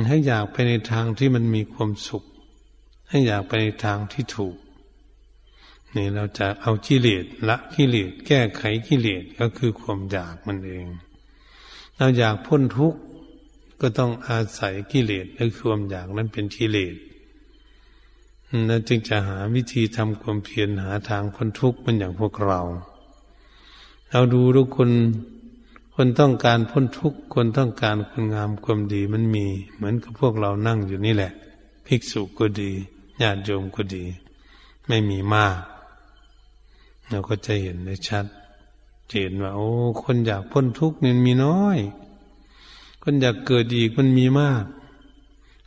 [0.09, 2.25] ให้อยากไปในทางที่มันมีความสุข
[3.09, 4.57] ให้อยากไปในทางที่ถูก
[5.95, 10.87] นี่เราจะเอากิเลสละกิเลสแก้ไขกิเลสก็คือความอยากมันเอง
[11.97, 13.01] เราอยากพ้นทุกข์
[13.81, 16.97] ก็ต้องอาศัยกิเลสและความอยากนั้นเป็นกิเลส
[18.69, 22.63] นั่นจึงจะหาวิธีทำความเพียรหาทางพ้นทุกข์มันอย่างพวกเรา
[24.15, 24.91] เราดูทุกคน
[25.95, 31.33] คนต้องการพ้นทุกข์ คนต้องการคุณงามความดีมันมี เหมือนกับพวกเรานั่งอยู่นี่แหละ
[31.87, 32.71] ภิกษุก็ดี
[33.23, 34.05] ญาติโยมก็ดี
[34.87, 35.59] ไม่มีมาก
[37.09, 38.27] เราก็จะเห็นได้ชัด
[39.21, 39.69] เห็นว่า โอ้
[40.03, 41.79] คนอยากพ้นทุกข์นี่มีน้อย
[43.03, 44.65] คนอยากเกิดอีกมันมีมาก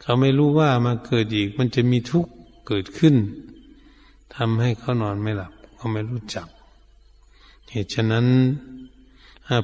[0.01, 2.31] เขาไม่รู้ว่ามาเกิดอีกมันจะมีทุกข์
[2.67, 3.15] เกิดขึ้น
[4.35, 6.47] ทำให้เขานอนไม่หลับเขาไม่รู้จัก
[7.71, 8.27] เหตุฉะนั้น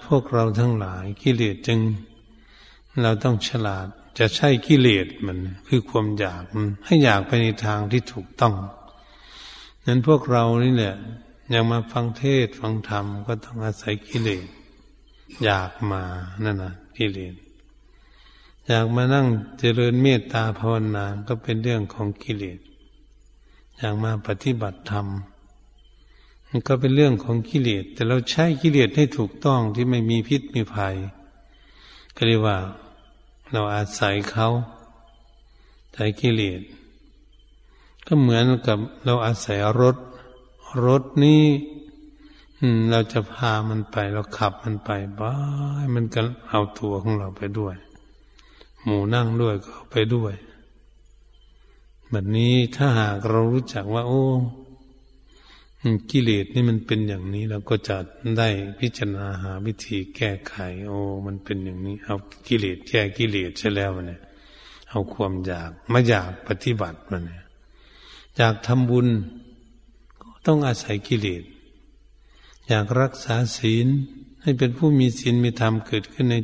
[0.07, 1.79] พวกเราทั้งหลายกิเลสจึง
[3.01, 3.87] เราต้องฉลาด
[4.17, 5.37] จะใช่กิเลสมัน
[5.67, 8.55] คือความอยากมันให้อยากไปในทางที่ถูกต้อง
[9.85, 10.95] นั้นพวกเรานี่แหละ
[11.53, 14.47] ยากมาฟังเทศฟังธรรมก็ต้องอาศัยกิเลส
[15.43, 16.01] อยากมา
[16.43, 17.35] นั่นนะกิเลส
[18.67, 19.27] อยากมานั่ง
[19.59, 22.59] เจริญเมตตาภาวนาก็เป็นเรื่องของกิเลส
[23.77, 25.07] อยากมาปฏิบัติธรรม
[26.57, 30.95] นก็เป็นเรื่องของกิเลส แต่เราใช้กิเลสให้ถูกต้องที่ไม่มีพิษมีภัย
[32.15, 32.57] ก็เรียกว่า
[33.51, 34.47] เราอาศัยเขา
[35.93, 36.61] ใช้กิเลส
[38.07, 39.97] ก็เหมือนกับเราอาศัยรถ
[40.85, 41.43] รถนี้
[42.89, 45.33] เราจะพามันไป เราขับมันไปบ้า
[45.95, 47.75] มันก็เอาตัวของเราไปด้วย
[48.83, 50.33] หมูนั่งด้วยก็ไปด้วย
[52.09, 54.25] แบบนี้ถ้าหากเรารู้จักว่า โอ้
[56.11, 57.97] กิเลสนี่มันเป็นอย่างนี้เราก็จะ
[58.37, 60.55] ได้พิจารณาหาวิธีแก้ไข
[60.87, 62.15] โอ้ มันเป็นอย่างนี้ เอา
[62.47, 64.19] กิเลสแก้กิเลสใช่แล้วเนี่ย
[64.89, 67.43] เอาความอยากมาอยากปฏิบัติมันเนี่ย
[68.37, 69.07] อยากทำบุญ
[70.21, 71.43] ก็ต้องอาศัยกิเลส
[72.67, 73.87] อยากรักษาศีล
[74.41, 76.35] ให้เป็นผู้มีศีลมีธรรมเกิดขึ้นใน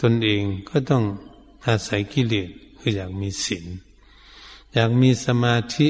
[0.00, 1.02] ตนเองก็ต้อง
[1.66, 3.66] อาศัยกิเลสคืออยากมีศีล
[4.74, 5.88] อยากมีสมาธิ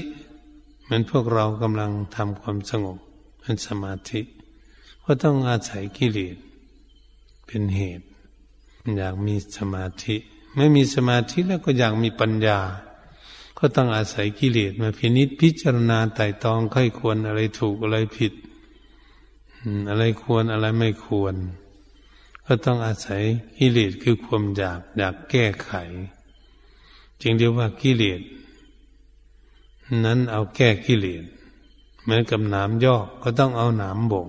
[0.88, 2.98] มือนพวกเรากำลังทำความสงบ
[3.40, 4.20] เป็นสมาธิ
[5.04, 6.36] ก็ต้องอาศัยกิเลส
[7.46, 8.06] เป็นเหตุ
[8.96, 10.16] อยากมีสมาธิ
[10.56, 12.58] ไม่มีสมาธิแล้วก็อยากมีปัญญา
[13.58, 18.32] ก็ต้องอาศัยกิเลสมาพินิจพิจารณาไต่ตองค่อยควรอะไรถูกอะไรผิด
[19.90, 21.34] อะไรควรอะไรไม่ควร
[22.46, 23.22] ก็ต้องอาศัย
[23.58, 25.72] กิเลสคือความอยากอยากแก้ไข
[27.20, 28.20] จึงเรียกว่ากิเลส
[30.04, 31.24] นั้นเอาแก้กิเลส
[32.02, 34.28] เหมือนกับหน้ำยอกก็ต้องเอาหนามบ่ง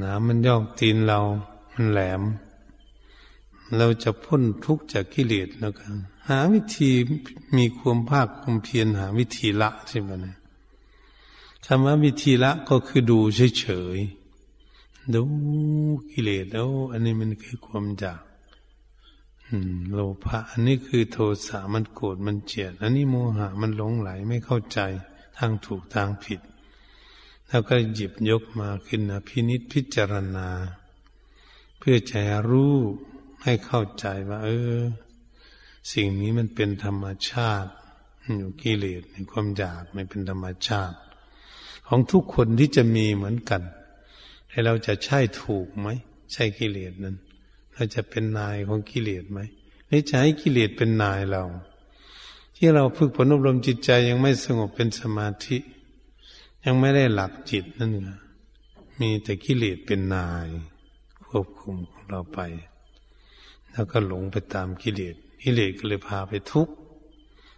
[0.00, 1.18] หน้ำมันยอกตีนเรา
[1.72, 2.22] มันแหลม
[3.76, 5.92] เราจะพ้นทุกข์จากกิเลสแล้วกัน
[6.28, 6.90] หาวิธี
[7.56, 10.34] มีความภาคความเพียรหาวิธีละใช่ไหมนะ
[11.64, 13.18] คำว่าวิธีละก็คือดู
[13.58, 15.22] เฉยๆดู
[16.10, 18.22] กิเลสแล้วอันนี้มันคือความอยาก
[19.92, 24.80] โลภะอันนี้คือโทสะมันโกรธมันเจียด อันนี้โมหะมันหลงไหลไม่เข้าใจ
[25.38, 26.40] ทางถูกทางผิด
[27.48, 30.48] แล้วก็หยิบยกมาขึ้นนะพินิษพิจารณา
[31.78, 32.74] เพื่อจะรู้
[33.42, 34.78] ให้เข้าใจว่า เออ
[35.92, 37.70] สิ่งนี้มันเป็นธรรมชาติ
[38.36, 40.96] อยู่กิเลสในความอยากไม่เป็นธรรมชาติ
[41.86, 43.62] ของทุกคนที่จะมีเหมือนกัน
[44.50, 45.88] ให้เราจะใช่ถูกไหม
[46.32, 47.16] ใช่กิเลสนั้น
[47.78, 49.40] เราจะเป็นนายของกิเลสไหม
[49.90, 51.44] นี่จะให้กิเลสเป็นนายเรา
[52.56, 55.56] ที่เราฝึกฝนอบรมจิตใจยังไม่สงบเป็นสมาธิ
[56.64, 58.10] ยังไม่ได้หลักจิตนั่นเอง
[59.00, 60.46] มีแต่กิเลสเป็นนาย
[61.26, 62.38] ควบคุมของเราไป
[63.70, 66.74] แล้วก็หลงไปตามกิเลสกิเลสก็เลยพาไปทุกข์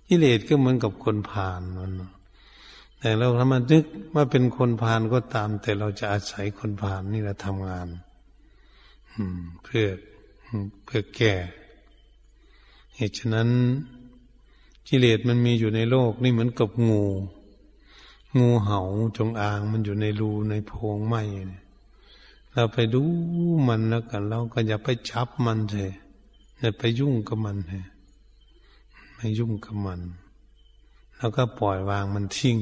[0.08, 1.92] กิเลสก็เหมือนกับคนผ่านมัน
[2.98, 7.88] แต่เราถ้ามานึกว่าเป็นคนผ่านก็ตาม แต่เราจะอาศัยคนผ่านนี่แหละทำงาน
[9.64, 9.86] เพื่อ
[10.84, 11.34] เพื่อแก่
[12.96, 13.50] เหตุฉะนั้น
[14.88, 17.02] กิเลสมันมีอยู่ในโลกนี่เหมือนกับงู
[18.38, 18.80] งูเห่า
[19.16, 21.62] จงอางมันอยู่ในรูในโพรงไม้เนี่ย
[22.52, 23.02] เราไปดู
[23.68, 25.92] มันแล้วกัน เราก็อย่าไปชับมันเลย
[26.60, 27.84] อย่าไปยุ่งกับมันเลย
[29.14, 30.00] ไม่ยุ่งกับมัน
[31.16, 32.58] แล้วก็ปล่อยวางมันทิ้ง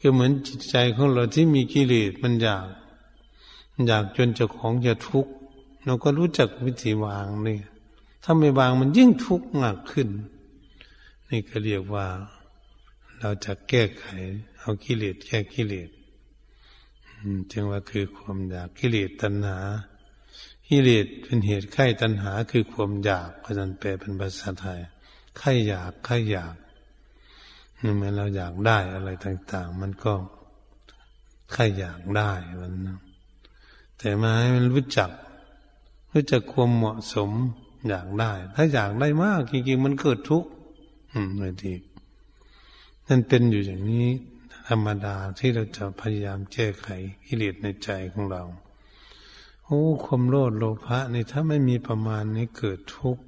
[0.00, 2.66] ก็เหมือนจิตใจของเราที่มีกิเลสมันอยาก
[3.86, 5.32] อยากจนเจ้าของจะทุกข์
[5.84, 7.58] เราก็รู้จักวิธีวางนี่
[8.24, 10.08] ถ้าไม่วางมันยิ่งทุกข์หนักขึ้น
[11.30, 12.06] นี่ก็เรียกว่า
[13.20, 14.06] เราจะแก้ไข
[14.60, 15.90] เอากิเลสแก้กิเลส
[17.50, 19.58] จึงว่าคือความอยากกิเลสตัณหา
[20.68, 24.80] กิเลสเป็นเหตุไข้ตัณหา คือความอยากพันแปลเป็นภาษาไทย
[25.38, 26.56] ไข้อยากไข้อยาก
[27.82, 30.14] นี่เมื่อเราอยากได้อะไรต่าง ๆ มันก็
[31.52, 32.98] ไข้อยากได้มันนะ
[33.98, 35.10] แต่มาให้มันรู้จัก
[36.12, 37.30] รู้จักความเหมาะสม
[37.88, 40.50] อยากได้ ถ้าอยากได้มาก จริงๆ มันเกิดทุกข์
[41.12, 41.74] อืมเลยที
[43.08, 44.08] นั่นเป็นอยู่อย่างนี้
[44.68, 46.86] ธรรมดาที่เราจะพยายามแก้ไข
[47.26, 48.42] กิเลสในใจของเรา
[49.64, 53.22] โอ้ความโลภโลภะนี่ถ้าไม่มีประมาณนี้เกิดทุกข์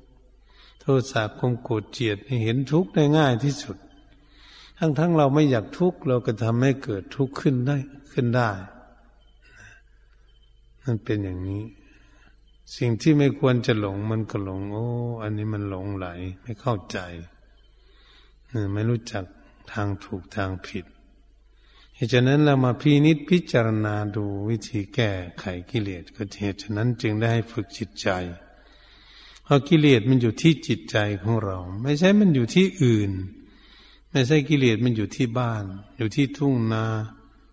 [0.81, 3.77] โทษะความโกรธเจียดนี่เห็นทุกข์ได้ง่ายที่สุด
[4.79, 7.77] ทั้งทั้งเราไม่อยากทุกข์เราก็ทำให้เกิดทุกข์ขึ้นได้
[8.13, 8.51] ขึ้นได้
[10.85, 11.63] นั่นเป็นอย่างนี้
[12.77, 14.87] สิ่งที่ไม่ควรจะหลงมันก็หลง โอ้
[15.23, 16.07] อันนี้มันหลงไหล
[16.43, 16.99] ไม่เข้าใจ
[18.73, 19.25] ไม่รู้จัก
[19.73, 20.85] ทางถูกทางผิด
[21.95, 28.09] เหตุฉะนั้นเรามาพินิษพิจารณาดูวิธีแก้ไขกิเลสก็เหตุฉะนั้นจึงได้ฝึกจิตใจ
[29.45, 33.13] เพราะกิเลสมันอยู่ที่จิตใจของเรา ไม่ใช่มันอยู่ที่อื่น
[34.11, 35.65] ไม่ใช่กิเลสมันอยู่ที่บ้าน
[35.97, 36.85] อยู่ที่ทุ่งนา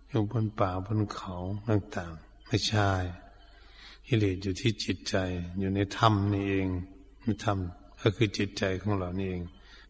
[0.08, 1.34] อยู่บนป่าบนเขา
[1.68, 2.90] ต่างๆ ไม่ใช่
[4.12, 5.16] กิเลสอยู่ที่จิตใจ
[5.58, 6.68] อยู่ในธรรมนี่เอง
[7.44, 7.58] ธรรม
[8.00, 9.42] ก็คือจิตใจของเรานี่เอง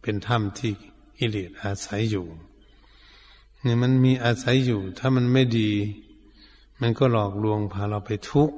[0.02, 0.72] เป็นธรรมที่
[1.18, 2.26] กิเลสอาศัยอยู่
[3.64, 5.70] นี่มันมีอาศัยอยู่ ถ้ามันไม่ดี
[6.80, 8.56] มันก็หลอกลวงพาเราไปทุกข์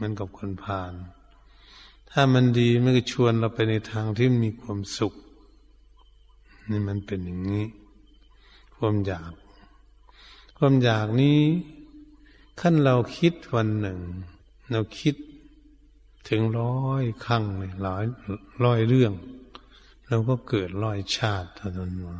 [0.00, 0.92] มันกับคนพาล
[2.10, 5.14] ถ้ามันดีมันก็ชวนเราไปในทางที่มีความสุข
[6.70, 7.66] นี่มันเป็นอย่างนี้
[8.76, 9.32] ความอยาก
[10.56, 11.40] ความอยากนี้
[12.60, 14.00] ขั้นเราคิดวันหนึ่ง
[14.70, 15.14] เราคิด
[16.28, 18.04] ถึงร้อยครั้งเลยร้อย
[18.64, 19.12] ร้อยเรื่อง
[20.08, 22.16] เราก็เกิดร้อยชาติเท่านั้นมา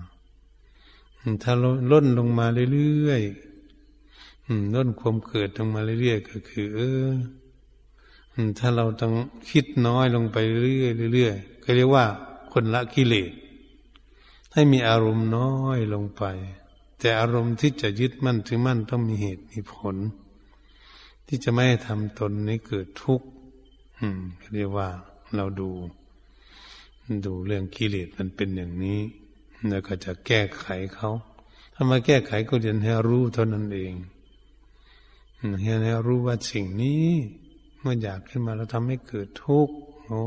[1.42, 1.52] ถ้า
[1.90, 7.12] ล้นลงมาเรื่อยๆล้นความเกิดลงมาเรื่อยๆก็คือเออ
[8.58, 9.12] ถ้าเราต้อง
[9.50, 12.04] คิดน้อยลงไปเรื่อยๆเรื่อยๆก็เรียกว่า
[12.52, 13.32] คนละกิเลส
[14.52, 16.24] ให้มีอารมณ์น้อยลงไป
[16.98, 19.96] แต่อารมณ์ที่จะยึดมั่นถือมั่นต้องมีเหตุมีผล
[21.26, 23.26] ที่จะไม่ให้ทำตนนี้เกิดทุกข์
[24.54, 24.88] เรียกว่า
[25.36, 25.70] เราดู
[27.26, 29.00] ดูเรื่องกิเลสมันเป็นอย่างนี้
[29.68, 31.10] แล้วก็จะแก้ไขเขา
[31.74, 33.94] ถ้ามาแก้ไขก็เรียนให้รู้เท่านั้นเอง
[35.60, 37.06] เรียนให้รู้ว่าสิ่งนี้
[37.80, 39.74] เมื่ออยากขึ้นมาเราทำให้เกิดทุกข์
[40.06, 40.22] โอ้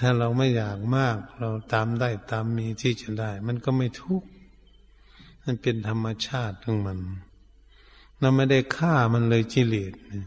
[0.00, 4.28] ถ้าเราไม่อยากมาก เราตามได้ตามมีที่จะได้ มันก็ไม่ทุกข์
[5.44, 6.98] มันเป็นธรรมชาติของมัน
[8.20, 10.26] เราไม่ได้ฆ่ามันเลยกิเลสเนี่ย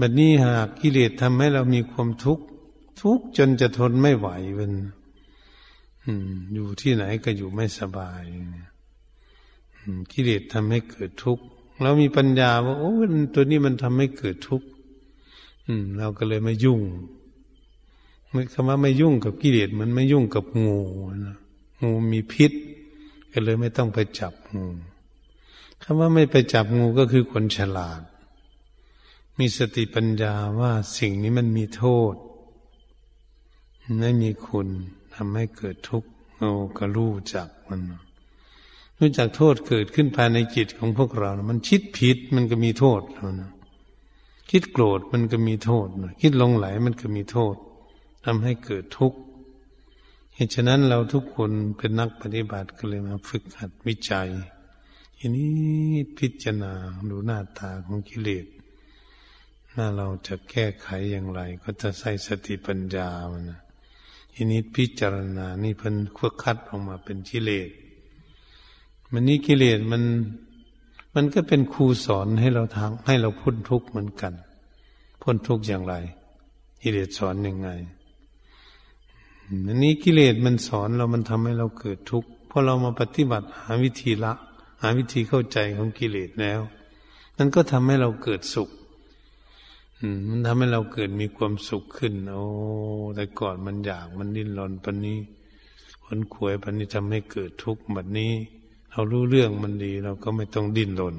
[0.00, 2.44] บัดนี้หากกิเลสทำให้เรามีความทุกข์
[3.02, 4.72] ทุกข์จนจะทนไม่ไหวเป็น
[6.54, 8.22] อยู่ที่ไหนก็อยู่ไม่สบาย
[10.12, 11.44] กิเลสทำให้เกิดทุกข์
[11.82, 12.94] เรามีปัญญาว่าโอ้
[13.34, 14.68] ตัวนี้มันทำให้เกิดทุกข์
[15.98, 16.82] เราก็เลยไม่ยุ่ง
[18.52, 20.78] คำว่าไม่ยุ่งกับกิเลสมันไม่ยุ่งกับงู
[21.26, 21.36] นะ
[21.82, 22.52] งูมีพิษ
[23.32, 24.66] ก็เลยไม่ต้องไปจับงู
[25.82, 28.02] คำว่าไม่ไปจับงูก็คือคนฉลาด
[29.38, 32.14] มีสติปัญญาว่าสิ่งนี้มันมีโทษ
[34.00, 34.68] ไม่มีคุณ
[35.14, 36.08] ทำให้เกิดทุกข์
[36.38, 37.80] เราก็รู้จักมัน
[38.98, 43.50] รู้จักโทษเกิดขึ้นภายในจิตของพวกเรา มันคิดผิดมันก็มีโทษแล้วนะ
[44.50, 45.86] คิดโกรธมันก็มีโทษ
[46.22, 47.56] คิดลงไหลมันก็มีโทษ
[48.24, 49.18] ทำให้เกิดทุกข์
[50.34, 54.28] เหตุฉะนั้นเราทุกคนเป็นนักปฏิบัติก็เลยมาฝึกหัดวิจัย
[55.18, 55.50] ทีนี้
[56.18, 56.72] พิจารณา
[57.10, 58.46] ดูหน้าตาของกิเลส
[59.72, 63.60] ถ้าเราจะแก้ไขอย่างไร ก็จะใส่สติปัญญามันนะ
[64.34, 67.70] ทีนี้พิจารณานี่เพิ่นควคัดออกมาเป็นกิเลส
[69.12, 70.02] มันนี่กิเลสมัน
[71.14, 74.32] มันก็เป็นครูสอนให้เราทางให้เราพ้นทุกข์เหมือนกัน
[75.22, 75.94] พ้นทุกข์อย่างไร
[76.82, 77.68] กิเลสสอนยังไง
[79.66, 86.60] อันนี้กิเลสมันสอนเรามันทำให้เราเกิดทุกข์พอเรามาปฏิบัติหาวิธีละาวิธีเข้าใจของกิเลสแล้ว
[87.36, 88.70] นั่นก็ทำให้เราเกิดสุข
[90.28, 92.44] มันทำให้เราเกิดมีความสุขขึ้น โอ้
[93.14, 95.18] แต่ก่อนมันอยากมันดิ้นรนปันนี้
[96.02, 98.32] ผลขวยปันนี้ทำให้เกิดทุกข์แบบนี้
[98.90, 101.16] เรารู้เรื่องมันดี เราก็ไม่ต้องดิ้นรน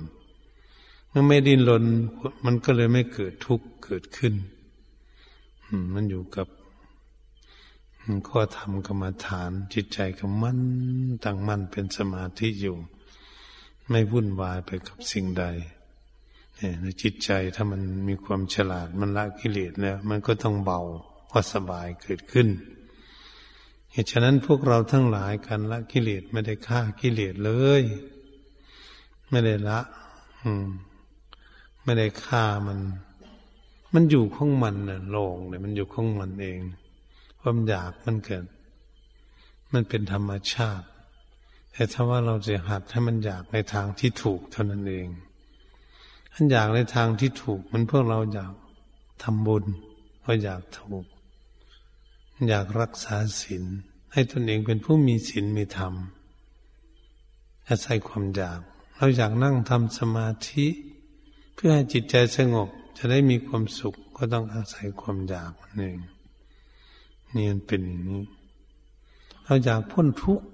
[1.10, 1.84] เมื่อไม่ดิ้นรน
[2.46, 4.34] มันก็เลยไม่เกิดทุกข์เกิดขึ้น
[5.94, 6.48] มันอยู่กับ
[8.28, 10.60] ข้อธรรมกรรมฐานจิตใจก็มั่น
[11.24, 12.78] ตั้งมั่นเป็นสมาธิอยู่
[13.90, 15.46] ไม่วุ่นวายไปกับสิ่งใด
[16.56, 20.82] เนี่ยจิตใจถ้ามันมีความฉลาดมันละกิเลสแล้ว มันก็ต้องเบา
[21.30, 22.48] พอสบายเกิดขึ้น
[23.92, 27.84] เหตุฉะนั้นพวกเราทั้งหลายกันละกิเลสไม่ได้ฆ่ากิเลสเลย
[29.30, 29.80] ไม่ได้ละ
[30.44, 30.68] อืม
[31.84, 32.80] ไม่ได้ฆ่ามัน
[33.94, 36.60] มันอยู่ของมันน่ะโลงเลยมันอยู่ของมันเอง
[37.42, 38.46] ความอยากมันเกิด
[39.74, 40.88] มันเป็นธรรมชาติ
[41.78, 45.08] แต่ถ้าว่าเราจะหัดให้มันอยากในทางที่ถูกเท่านั้นเอง
[46.34, 48.54] ท่านอยากในทางที่ถูกมันพวกเราอยาก
[49.24, 49.66] ทำบุญ
[50.24, 51.06] ก็อยากถูก
[52.48, 53.64] อยากรักษาศีล
[54.12, 55.94] ให้ตนเองเป็นผู้มีศีลมีธรรม
[57.68, 58.60] อาศัยความอยาก
[58.96, 60.66] เราอยากนั่งทำสมาธิ
[61.54, 66.00] เพื่อให้จิตใจสงบจะได้มีความสุขก็ต้องอาศัยความอยากนั่นเอง
[67.36, 68.24] นี่มันเป็นอย่างนี้
[69.44, 70.48] เราอยากพ้นทุกข์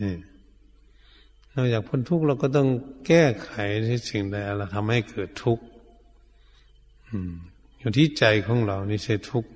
[0.00, 0.14] นี่
[1.52, 2.68] เราอยากพ้นทุกข์เราก็ต้อง
[3.06, 3.52] แก้ไข
[3.86, 5.64] ที่สิ่งใดเราทำให้เกิดทุกข์
[7.78, 9.50] อยู่ที่ใจของเรานี่ใช่ทุกข์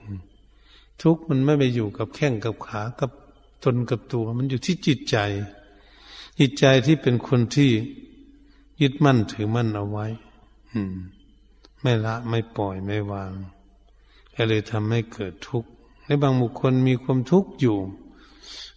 [1.03, 3.11] ทุกข์มันไม่ไปอยู่กับแข้งกับขากับ
[3.65, 5.17] ตนกับตัว มันอยู่ที่จิตใจ
[6.39, 7.71] จิตใจที่เป็นคนที่
[8.81, 10.07] ยึดมั่นถือมั่นเอาไว้
[10.73, 10.97] อืม
[11.83, 13.33] ไม่ละไม่ปล่อยไม่วาง
[14.35, 15.71] ก็เลยทำให้เกิดทุกข์
[16.05, 17.79] ในบางบุคคลมีความทุกข์อยู่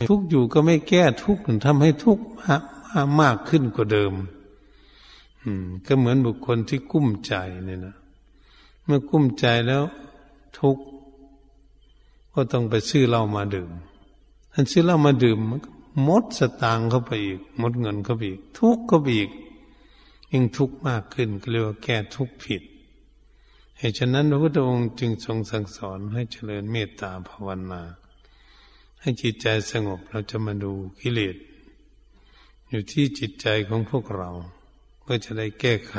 [0.07, 2.63] ทุกอยู่ก็ไม่แก้ทุกทำให้ทุกมาก
[3.22, 4.13] มากขึ้นกว่าเดิม
[5.43, 7.34] อืม ก็เหมือนบุคคลที่กุ้มใจ
[7.65, 7.95] เนี่ยนะ
[8.86, 9.84] เมื่อกุ้มใจแล้ว
[10.59, 10.78] ทุก
[12.34, 13.72] ก็ต้องไปซื้อเหล้ามาดื่ม
[14.53, 15.59] ท่านซื้อเหล้ามาดื่มมัน
[16.07, 19.30] มดสตางค์เข้าไปอีกมดเงินเข้าไปอีก ทุกข์เข้าไปอีก
[20.32, 22.63] ยิ่งทุกข์มากขึ้นก็เรียกว่าแก้ทุกข์ผิด
[23.78, 27.82] เหตุฉะนั้นพระพุทธองค์จึงทรงสั่งสอนให้เจริญเมตตาภาวนา
[29.02, 30.72] ให้จิตใจสงบเราจะมาดู
[31.02, 31.36] กิเลส
[32.70, 34.30] อยู่ที่จิตใจของพวกเรา
[35.02, 35.95] เพื่อจะได้แก้ไข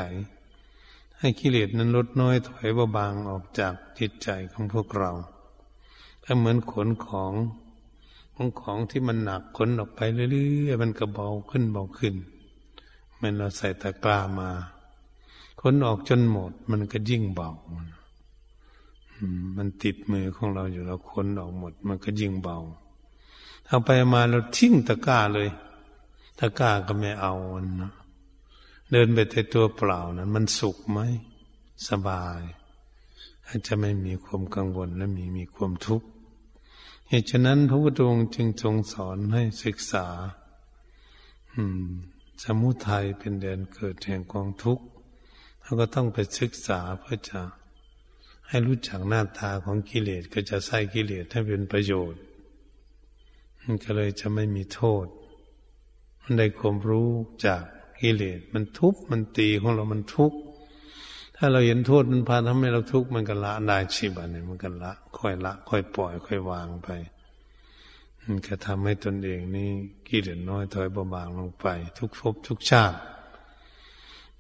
[1.19, 5.11] ให้กิเลสนั้นลดน้อยถอยเบาบางออกจากจิตใจของพวกเรา
[6.25, 7.33] ถ้าเหมือนขนของ
[8.35, 12.15] ของของที่มันหนักขนออกไปเรื่อยๆมันก็เบาขึ้นเบาขึ้น
[13.21, 14.51] มันเราใส่ตะกร้ามา
[15.61, 17.51] ขนออกจนหมด มันก็ยิ่งเบา
[19.57, 22.59] มันติดมือของเราอยู่เราขนออกหมด มันก็ยิ่งเบา
[23.73, 25.51] เอาไปมาเราทิ้งตะกร้าเลย
[26.39, 27.35] ตะกร้าก็ไม่เอา
[27.81, 27.93] นะ
[28.91, 30.99] เดินไปแต่ตัวเปล่านั้นมันสุขไหม
[31.89, 32.41] สบาย
[33.47, 36.07] อาจจะไม่มีความกังวลและมีมีความทุกข์
[37.09, 40.07] เหตุฉะนั้นพระพุทธองค์จึงทรงสอนให้ศึกษา
[41.53, 41.87] อืม
[42.43, 44.85] สมุทัยเป็นเดนเกิดแห่งกองทุกข์
[45.63, 47.41] เราก็ต้องไปศึกษาเพื่อจะ
[48.49, 52.23] ให้รู้จักหน้าตาของกิเลสก็จะใส่กิเลสให้เป็นประโยชน์
[53.65, 55.07] มันก็เลยจะไม่มีโทษ
[56.23, 57.11] มันได้ความรู้
[57.47, 57.63] จาก
[58.01, 60.39] กิเลสมันทุบมันตีของเรามันทุกข์
[61.37, 66.89] ถ้าเราเห็นโทษมันพาทำให้เราทุกข์มันก็ละได้ชีบันเนี่ยมันก็ละค่อยละ ค่อยปล่อย ค่อยวางไป
[68.21, 69.69] มันก็ทำให้ตนเองนี่
[70.09, 71.67] กิเลสน้อยถอยเบาบางลงไป
[71.99, 72.99] ทุกภพทุกชาติ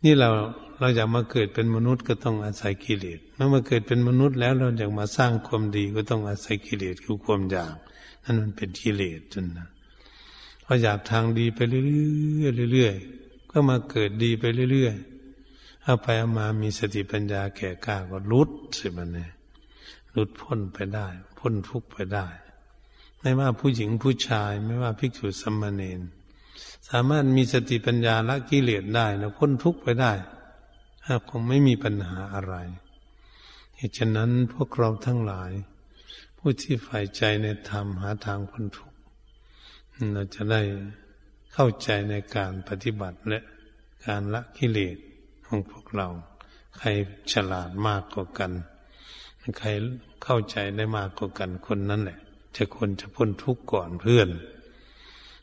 [0.04, 0.28] นี่เรา
[0.78, 7.74] เราอยากมาเกิดเป็นมนุษย์ก็ต้องอาศัยกิเลสเมื่อมาเกิดเป็นมนุษย์แล้วเราอยากมาสร้างความดีก็ต้องอาศัยกิเลสคือความอยาก
[8.22, 9.68] นั่นมันเป็นกิเลสจนนะ
[10.64, 11.80] พออยากทางดีไปเรื่
[12.66, 19.30] อยๆเรื่อยๆก็มาเกิดดีไปเรื่อยๆเอาไปเอามามีสติปัญญาแก่กล้าก็ลุดสิมันเนี่ย
[20.16, 21.06] ลุดพ้นไปได้
[21.38, 22.26] พ้นทุกข์ไปได้
[23.20, 26.00] ไม่ว่าผู้หญิงผู้ชาย ไม่ว่าภิกษุสมณเณร
[26.88, 30.12] สามารถมีสติปัญญาละกิเลสได้นะพ้นทุกข์ไปได้
[31.28, 32.54] คงไม่มีปัญหาอะไร
[33.76, 35.50] เหตุฉะนั้นพวกเราทั้งหลาย
[36.44, 38.98] ผู้ที่ใฝ่ใจในธรรมหาทางพ้นทุกข์
[40.12, 40.62] เราจะได้
[41.52, 43.38] เข้าใจในการปฏิบัติและ
[44.06, 44.96] การละกิเลส
[45.46, 46.08] ของพวกเรา
[46.78, 46.88] ใคร
[47.32, 48.52] ฉลาดมากกว่ากัน
[49.58, 49.68] ใคร
[50.24, 52.18] เข้าใจได้มากกว่ากันคนนั้นแหละ
[52.56, 54.28] จะคนจะพ้นทุกข์ก่อนเพื่อน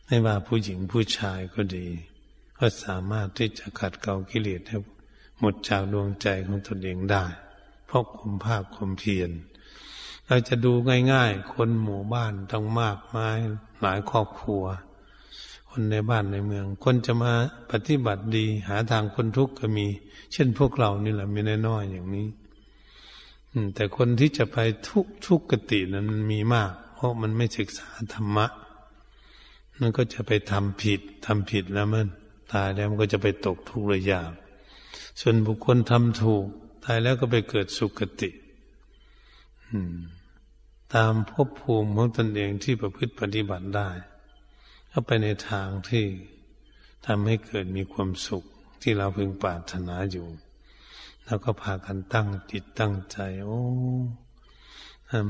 [0.06, 1.88] ไม่ว่าผู้หญิงผู้ชายก็ดี
[2.58, 4.78] ก็สามารถที่จะขัดเกลากิเลสให้
[5.40, 7.26] หมดจากดวงใจของตนเองได้
[7.86, 9.32] เพราะคุมภาคคุมเพียร
[10.32, 10.74] เราจะดู
[11.14, 13.38] ง่ายๆ คนหมู่บ้านต้องมากมาย
[13.82, 14.64] หลายครอบครัว
[15.70, 17.34] คนในบ้านในเมือง คนจะมา
[17.72, 19.88] ปฏิบัติดี หาทางคนทุกข์ก็มี
[20.34, 22.28] เช่นพวกเรานี่แหละมีน้อยๆอย่างนี้
[23.76, 24.58] แต่คนที่จะไป
[24.90, 28.46] ทุกทุกกตินั้นมันมีมาก เพราะมันไม่ศึกษาธรรมะ
[29.80, 32.08] มันก็จะไปทำผิดทำผิดแล้วมัน
[32.54, 34.22] ตายแล้วมันก็จะไปตกทุกข์ระยา
[35.20, 36.46] ส่วนบุคคลทำถูก
[36.86, 38.30] ตายแล้วก็ไปเกิดสุคติ
[40.96, 43.90] ตามภพภูมิของตนเองที่ประพฤติปฏิบัติได้
[44.92, 46.06] ก็ไปในทางที่
[47.06, 48.44] ทำให้เกิดมีความสุข
[48.82, 50.28] ที่เราพึงปรารถนาอยู่
[51.26, 53.62] แล้วก็พากันตั้งจิตตั้งใจ โอ้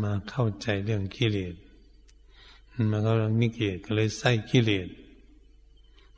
[0.03, 1.55] มาเข้าใจเรื่องกิเลส
[2.91, 4.88] มันก็มีกิเลสก็เลยใส่กิเลส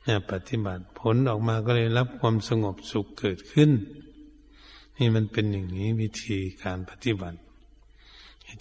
[0.02, 3.70] เนี่ปฏิบัติผลออกมาก็เลยรับความสงบสุขเกิดขึ้น
[4.96, 7.38] นี่มันเป็นอย่างนี้วิธีการปฏิบัติ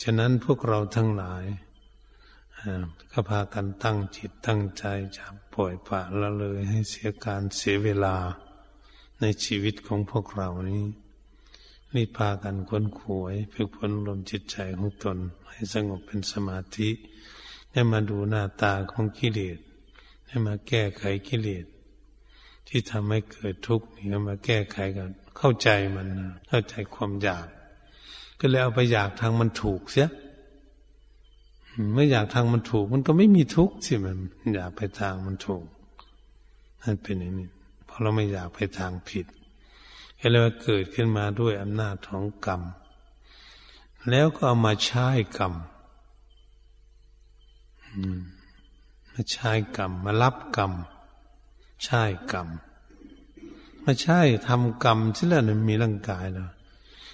[0.04, 1.46] ฉะนั้นพวกเราทั้งหลาย
[3.12, 4.86] ก็พากันตั้งจิตตั้งใจ
[5.18, 8.16] จะปล่อยปะละเลยให้เสียการเสียเวลา
[9.22, 10.86] ในชีวิตของพวกเรานี้
[11.96, 15.18] รีบพากันค้นขวยฝึกฝนลมจิตใจของตน
[15.50, 16.90] ให้สงบเป็นสมาธิ
[17.72, 19.58] ให้มาดูหน้าตาของกิเลส
[20.28, 21.66] ให้มาแก้ไขกิเลส
[22.68, 26.08] ที่ทำให้เกิดทุกข์นี่มาแก้ไขกัน เข้าใจมัน
[26.48, 27.48] เข้าใจความอยาก
[28.42, 30.10] ก็เลยเอาไปอยากทางมันถูกเสีย
[31.94, 34.18] เมื่ออยากทางมันถูก มันก็ไม่มีทุกข์สิมัน
[34.56, 35.64] อยากไปทางมันถูก
[36.82, 37.50] นั่นเป็นอย่างนี้
[37.86, 39.26] เพราะเราไม่อยากไปทางผิด
[40.20, 42.62] ก็เลยเกิดขึ้นมาด้วยอำนาจของกรรม
[44.10, 45.54] แล้วก็เอามาใช้กรรม
[49.14, 50.72] มาใช้กรรม มารับกรรม
[51.84, 52.48] ใช้กรรม
[53.84, 56.50] มาใช่ทำกรรมที่แล้วมีร่างกายแล้ว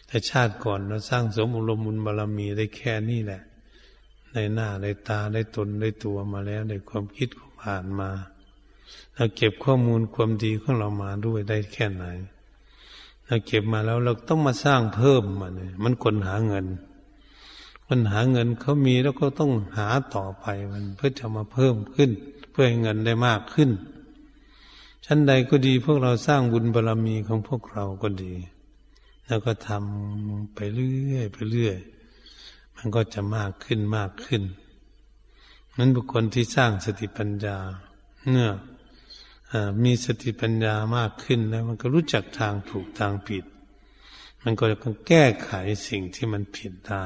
[0.08, 3.42] แต่ชาติก่อนเราสร้างสมบุรมุลบารมีได้แค่นี้แหละ
[4.34, 8.10] ในหน้าในตาได้ตนได้ตัวมาแล้วในความคิดความผ่านมา
[9.16, 12.06] เราเก็บข้อมูลความดีของเรามาด้วยได้แค่ไหน
[13.26, 16.66] เราเก็บมาแล้วเราต้องมาสร้างเพิ่มมาเนี่ยมันคนหาเงิน
[17.88, 22.10] มันหาเงินเขามีแล้วก็ต้องหาต่อไปมันเพื่อจะมาเพิ่มขึ้น
[22.52, 23.70] เพื่อให้เงินได้มากขึ้น
[25.06, 28.34] ชั้นใดก็ดีพวกเราสร้างบุญบารรมีของพวกเราก็ดี
[29.28, 31.78] แล้วก็ทำไปเรื่อยไปเรื่อย
[32.76, 34.44] มันก็จะมากขึ้นมากขึ้น
[35.78, 37.58] นั้นบุคคลที่สร้างสติปัญญา
[38.30, 38.50] เมื่อ
[39.84, 43.46] มีสติปัญญามากขึ้นแล้ว มันก็รู้จักทางถูกทางผิด
[44.44, 45.52] มันก็จะแก้ไข
[45.88, 47.04] สิ่งที่มันผิดได้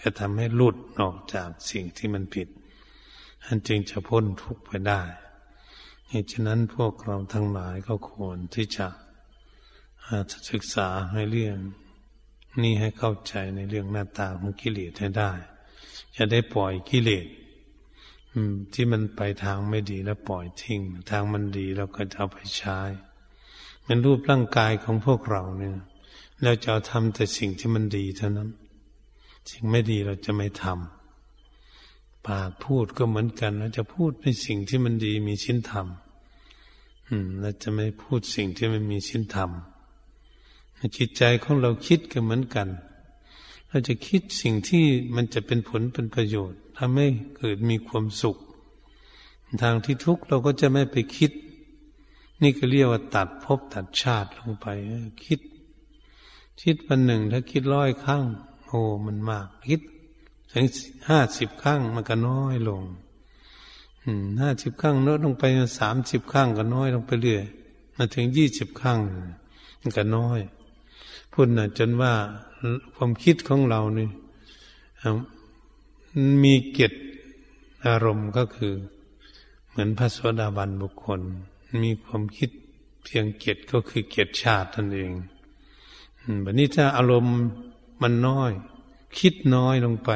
[0.00, 2.48] จะทำให้หลุดออกจากสิ่งที่มันผิด
[3.46, 5.02] อันจึงจะพ้นทุกข์ไปได้
[6.08, 8.86] เหตุฉะนั้นพวกเราทั้งหลายก็ควรที่จะ
[10.50, 11.56] ศึกษาให้เรื่อง
[12.62, 15.32] นี่ให้เข้าใจในเรื่องหน้าตาของกิเลสให้ได้
[16.16, 17.26] จะได้ปล่อยกิเลส
[18.74, 20.80] ที่มันไปทางไม่ดีแล้วปล่อยทิ้ง
[21.10, 22.78] ทางมันดีเราก็จะเอาไปใช้
[23.84, 25.76] เป็นรูปร่างกายของพวกเราเนี่ย
[26.42, 28.50] เราจะเอาทำแต่สิ่งที่มันดีเท่านั้น
[29.50, 35.86] สิ่งไม่ดีเราจะไม่ทำปากพูดก็เหมือนกันเราจะพูดในสิ่งที่มันดีมีชิ้นธรรม
[37.08, 39.50] อืมเราจะไม่พูดสิ่งที่มันมีชิ้นธรรม
[40.96, 42.68] จิตใจของเราคิดก็เหมือนกัน
[43.68, 47.06] เราจะคิดสิ่งที่มันจะเป็นผลเป็นประโยชน์ทำให้
[47.36, 48.36] เกิดมีความสุข
[49.62, 51.32] ทางที่ทุกข์เราก็จะไม่ไปคิด
[52.42, 54.66] นี่ก็เรียกว่าตัดภพตัดชาติลงไป
[55.24, 55.40] คิด
[56.62, 58.22] คิดวันหนึ่งถ้าคิดร้อยครั้ง
[58.66, 59.80] โอ้มันมาก คิด
[60.52, 60.64] ถึง
[61.08, 62.82] ห้าสิบครั้งมันก็น้อยลง
[64.40, 65.44] ห้าสิบครั้งลดลงไป
[65.80, 67.44] สามสิบครั้งก็น้อยลงไปเรื่อย
[67.96, 68.98] มาถึงยี่สิบครั้ง
[69.80, 70.40] มันก็น้อย
[71.36, 72.14] พูดนะจนว่า
[72.94, 74.08] ความคิดของเรานี่
[76.42, 76.96] มีเกียรติ
[77.86, 78.74] อารมณ์ก็คือ
[79.68, 81.20] เหมือนพระสวสดาบันบุคคล
[81.82, 82.50] มีความคิด
[83.04, 85.10] เพียงเกียรติก็คือเกียรติชาติตนเอง
[86.42, 87.36] แบบนี้ถ้าอารมณ์
[88.02, 88.52] มันน้อย
[89.18, 90.10] คิดน้อยลงไป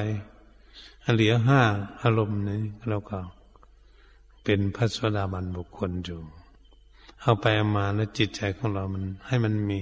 [1.14, 1.60] เหลือห้า
[2.02, 3.18] อารมณ์นี้เราก็
[4.44, 6.20] เป็นพระสวสดาบันบุคคลอยู่
[7.20, 9.80] เอาไปเอามาแล้วจิตใจของเรามันให้มันมี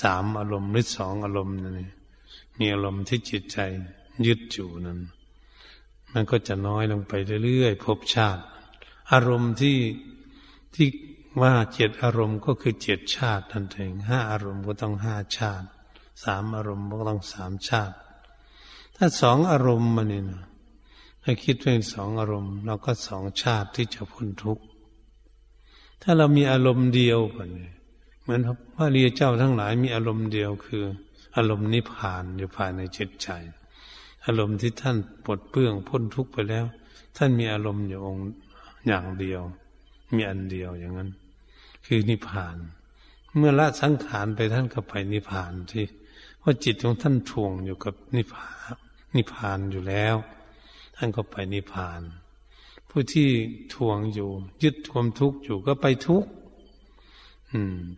[0.00, 1.80] สามอารมณ์หรือสองอารมณ์นั่น
[2.58, 3.58] มีอารมณ์ที่จิตใจ
[4.26, 5.00] ยึดอยู่นั้น
[6.12, 7.12] มันก็จะน้อยลงไป
[7.44, 8.42] เรื่อยๆพบชาติ
[9.12, 9.78] อารมณ์ที่
[10.74, 10.88] ที่
[11.42, 15.66] ว่าเจ็ดอารมณ์ก็คือเจ็ดชาตินั่นเองห้าอารมณ์ก็ต้องห้าชาติ
[16.24, 17.96] สามอารมณ์ก็ต้องสามชาติ
[18.96, 20.42] ถ้าสองอารมณ์มันนี่นะ
[21.22, 24.64] ถ้าคิดเป็นสองอารมณ์เราก็สองชาติที่จะพ้นทุกข์
[26.02, 28.40] ถ้าเรามีอารมณ์เดียวกันเเหมือน
[28.76, 30.84] พระเรียเจ้าทั้งหลายมีอารมณ์เดียวคือ
[31.36, 33.28] อารมณ์นิพพานอยู่ภายในจิตใจ
[34.26, 36.64] อารมณ์ที่ท่านปลดเปลื้องพ้นทุกข์ไปแล้ว
[37.16, 38.24] ท่านมีอารมณ์อยู่องค์
[38.86, 39.42] อย่างเดียว
[40.14, 41.10] มีอันเดียวอย่างนั้น
[41.86, 42.56] คือนิพพาน
[43.36, 45.84] เมื่อละสังขารไปท่านก็ไปนิพพานที่
[46.38, 48.74] เพราะจิตของท่านทวงอยู่กับนิพพาน
[49.16, 50.16] นิพพานอยู่แล้ว
[50.96, 52.00] ท่านก็ไปนิพพาน
[52.88, 53.28] ผู้ที่
[53.74, 54.30] ทวงอยู่
[54.62, 56.30] ยึดความทุกข์อยู่ก็ไปทุกข์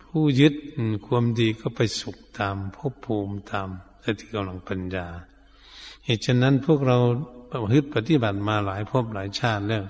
[0.05, 0.55] ผู้ยึด
[1.07, 3.69] ความดีก็ไปสุขตามภพภูมิตาม
[4.05, 5.07] สติกำลังปัญญา
[6.05, 6.99] เหตุฉะนั้นพวกเรา
[7.51, 9.85] ประพฤติปฏิบัติมาหลายภพหลายชาติแล้ว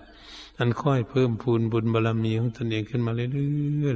[0.56, 3.26] ท่านค่อยเพิ่มพูนบุญบารรมีของตนเองขึ้นมาเรื่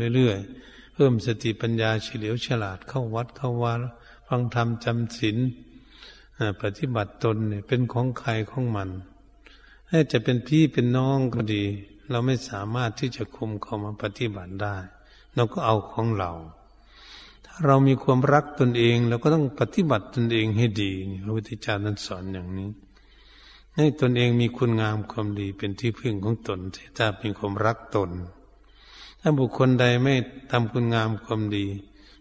[0.09, 3.73] อยๆเรื่อยๆเพิ่มสติปัญญาเฉลียวฉลาดเข้าวัดเข้าวา
[4.29, 5.37] ฟังธรรมจำศีล
[6.63, 8.89] ปฏิบัติตนเนี่ยเป็นของใครของมัน
[9.89, 11.65] ให้จะเป็นพี่เป็นน้องก็ดี
[12.11, 14.77] เราไม่สามารถที่จะคุมเขามาปฏิบัติได้
[15.37, 16.33] เราก็เอาของเรา
[17.47, 20.93] ถ้าเรามีความรักตนเองเราก็ต้องปฏิบัติตนเองให้ดี
[21.25, 22.69] พระพุทธเจ้านั้นสอนอย่างนี้
[23.77, 26.59] ให้ตนเองมีคุณงามความดีเป็นที่พึ่งของตน
[26.97, 28.11] ถ้าเป็นความรักตน
[29.21, 30.15] ถ้าบุคคลใดไม่
[30.51, 31.67] ทำคุณงามความดี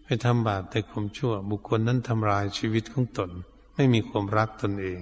[0.04, 3.30] ไม่ทำบาปแต่ความชั่ว บุคคลนั้นทำลายชีวิตของตน
[3.74, 5.00] ไม่มีความรักตนเอง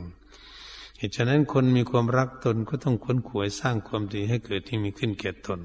[0.98, 5.60] เหตุฉะนั้นคนมีความรักตนก็ต้องค้นขวยสร้างความดีให้เกิดที่มีขึ้นแก่ตน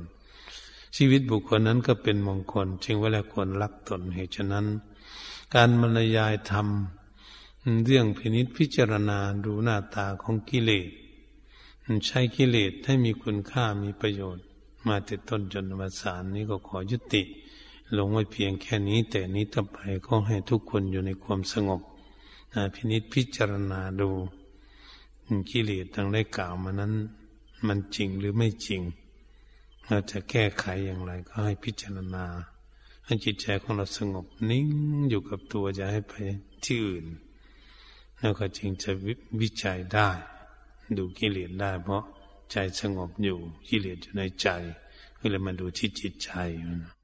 [0.96, 4.66] ชีวิตบุคคลนั้นก็เป็นมงคล จึงเวลาควรรักตนเหตุฉะนั้น
[5.56, 6.68] การบรรยายธรรม
[7.86, 10.90] เรื่องพินิษพิจารณาดูหน้าตาของกิเลส
[12.06, 14.46] ใช้กิเลสให้มีคุณค่ามีประโยชน์
[14.88, 17.24] มาติดต้นจนวสานนี้ก็ขอยุติ
[17.98, 21.82] ลงไว้เพียงแค่นี้ แต่นี้ต่อไปก็ให้ทุกคนอยู่ในความสงบ
[22.74, 24.10] พินิษพิจารณาดู
[25.52, 26.94] กิเลสทั้งได้กล่าวมานั้น
[27.68, 28.82] มันจริงหรือไม่จริง
[29.92, 32.26] เราจะแก้ไขอย่างไร ก็ให้พิจารณา
[33.06, 34.68] ให้จิตใจของเราสงบนิ่ง
[35.10, 36.14] อยู่กับตัวจะให้ไป
[36.66, 37.06] ที่อื่น
[38.20, 38.92] แล้วก็จึงจะ
[39.42, 40.10] วิจัยได้
[40.98, 42.04] ดูกิเลสได้ เพราะ
[42.52, 43.38] ใจสงบอยู่
[43.68, 44.48] กิเลสอยู่ในใจ
[45.20, 46.30] ก็เลยมาดูที่จิตใจ
[46.84, 46.99] นะ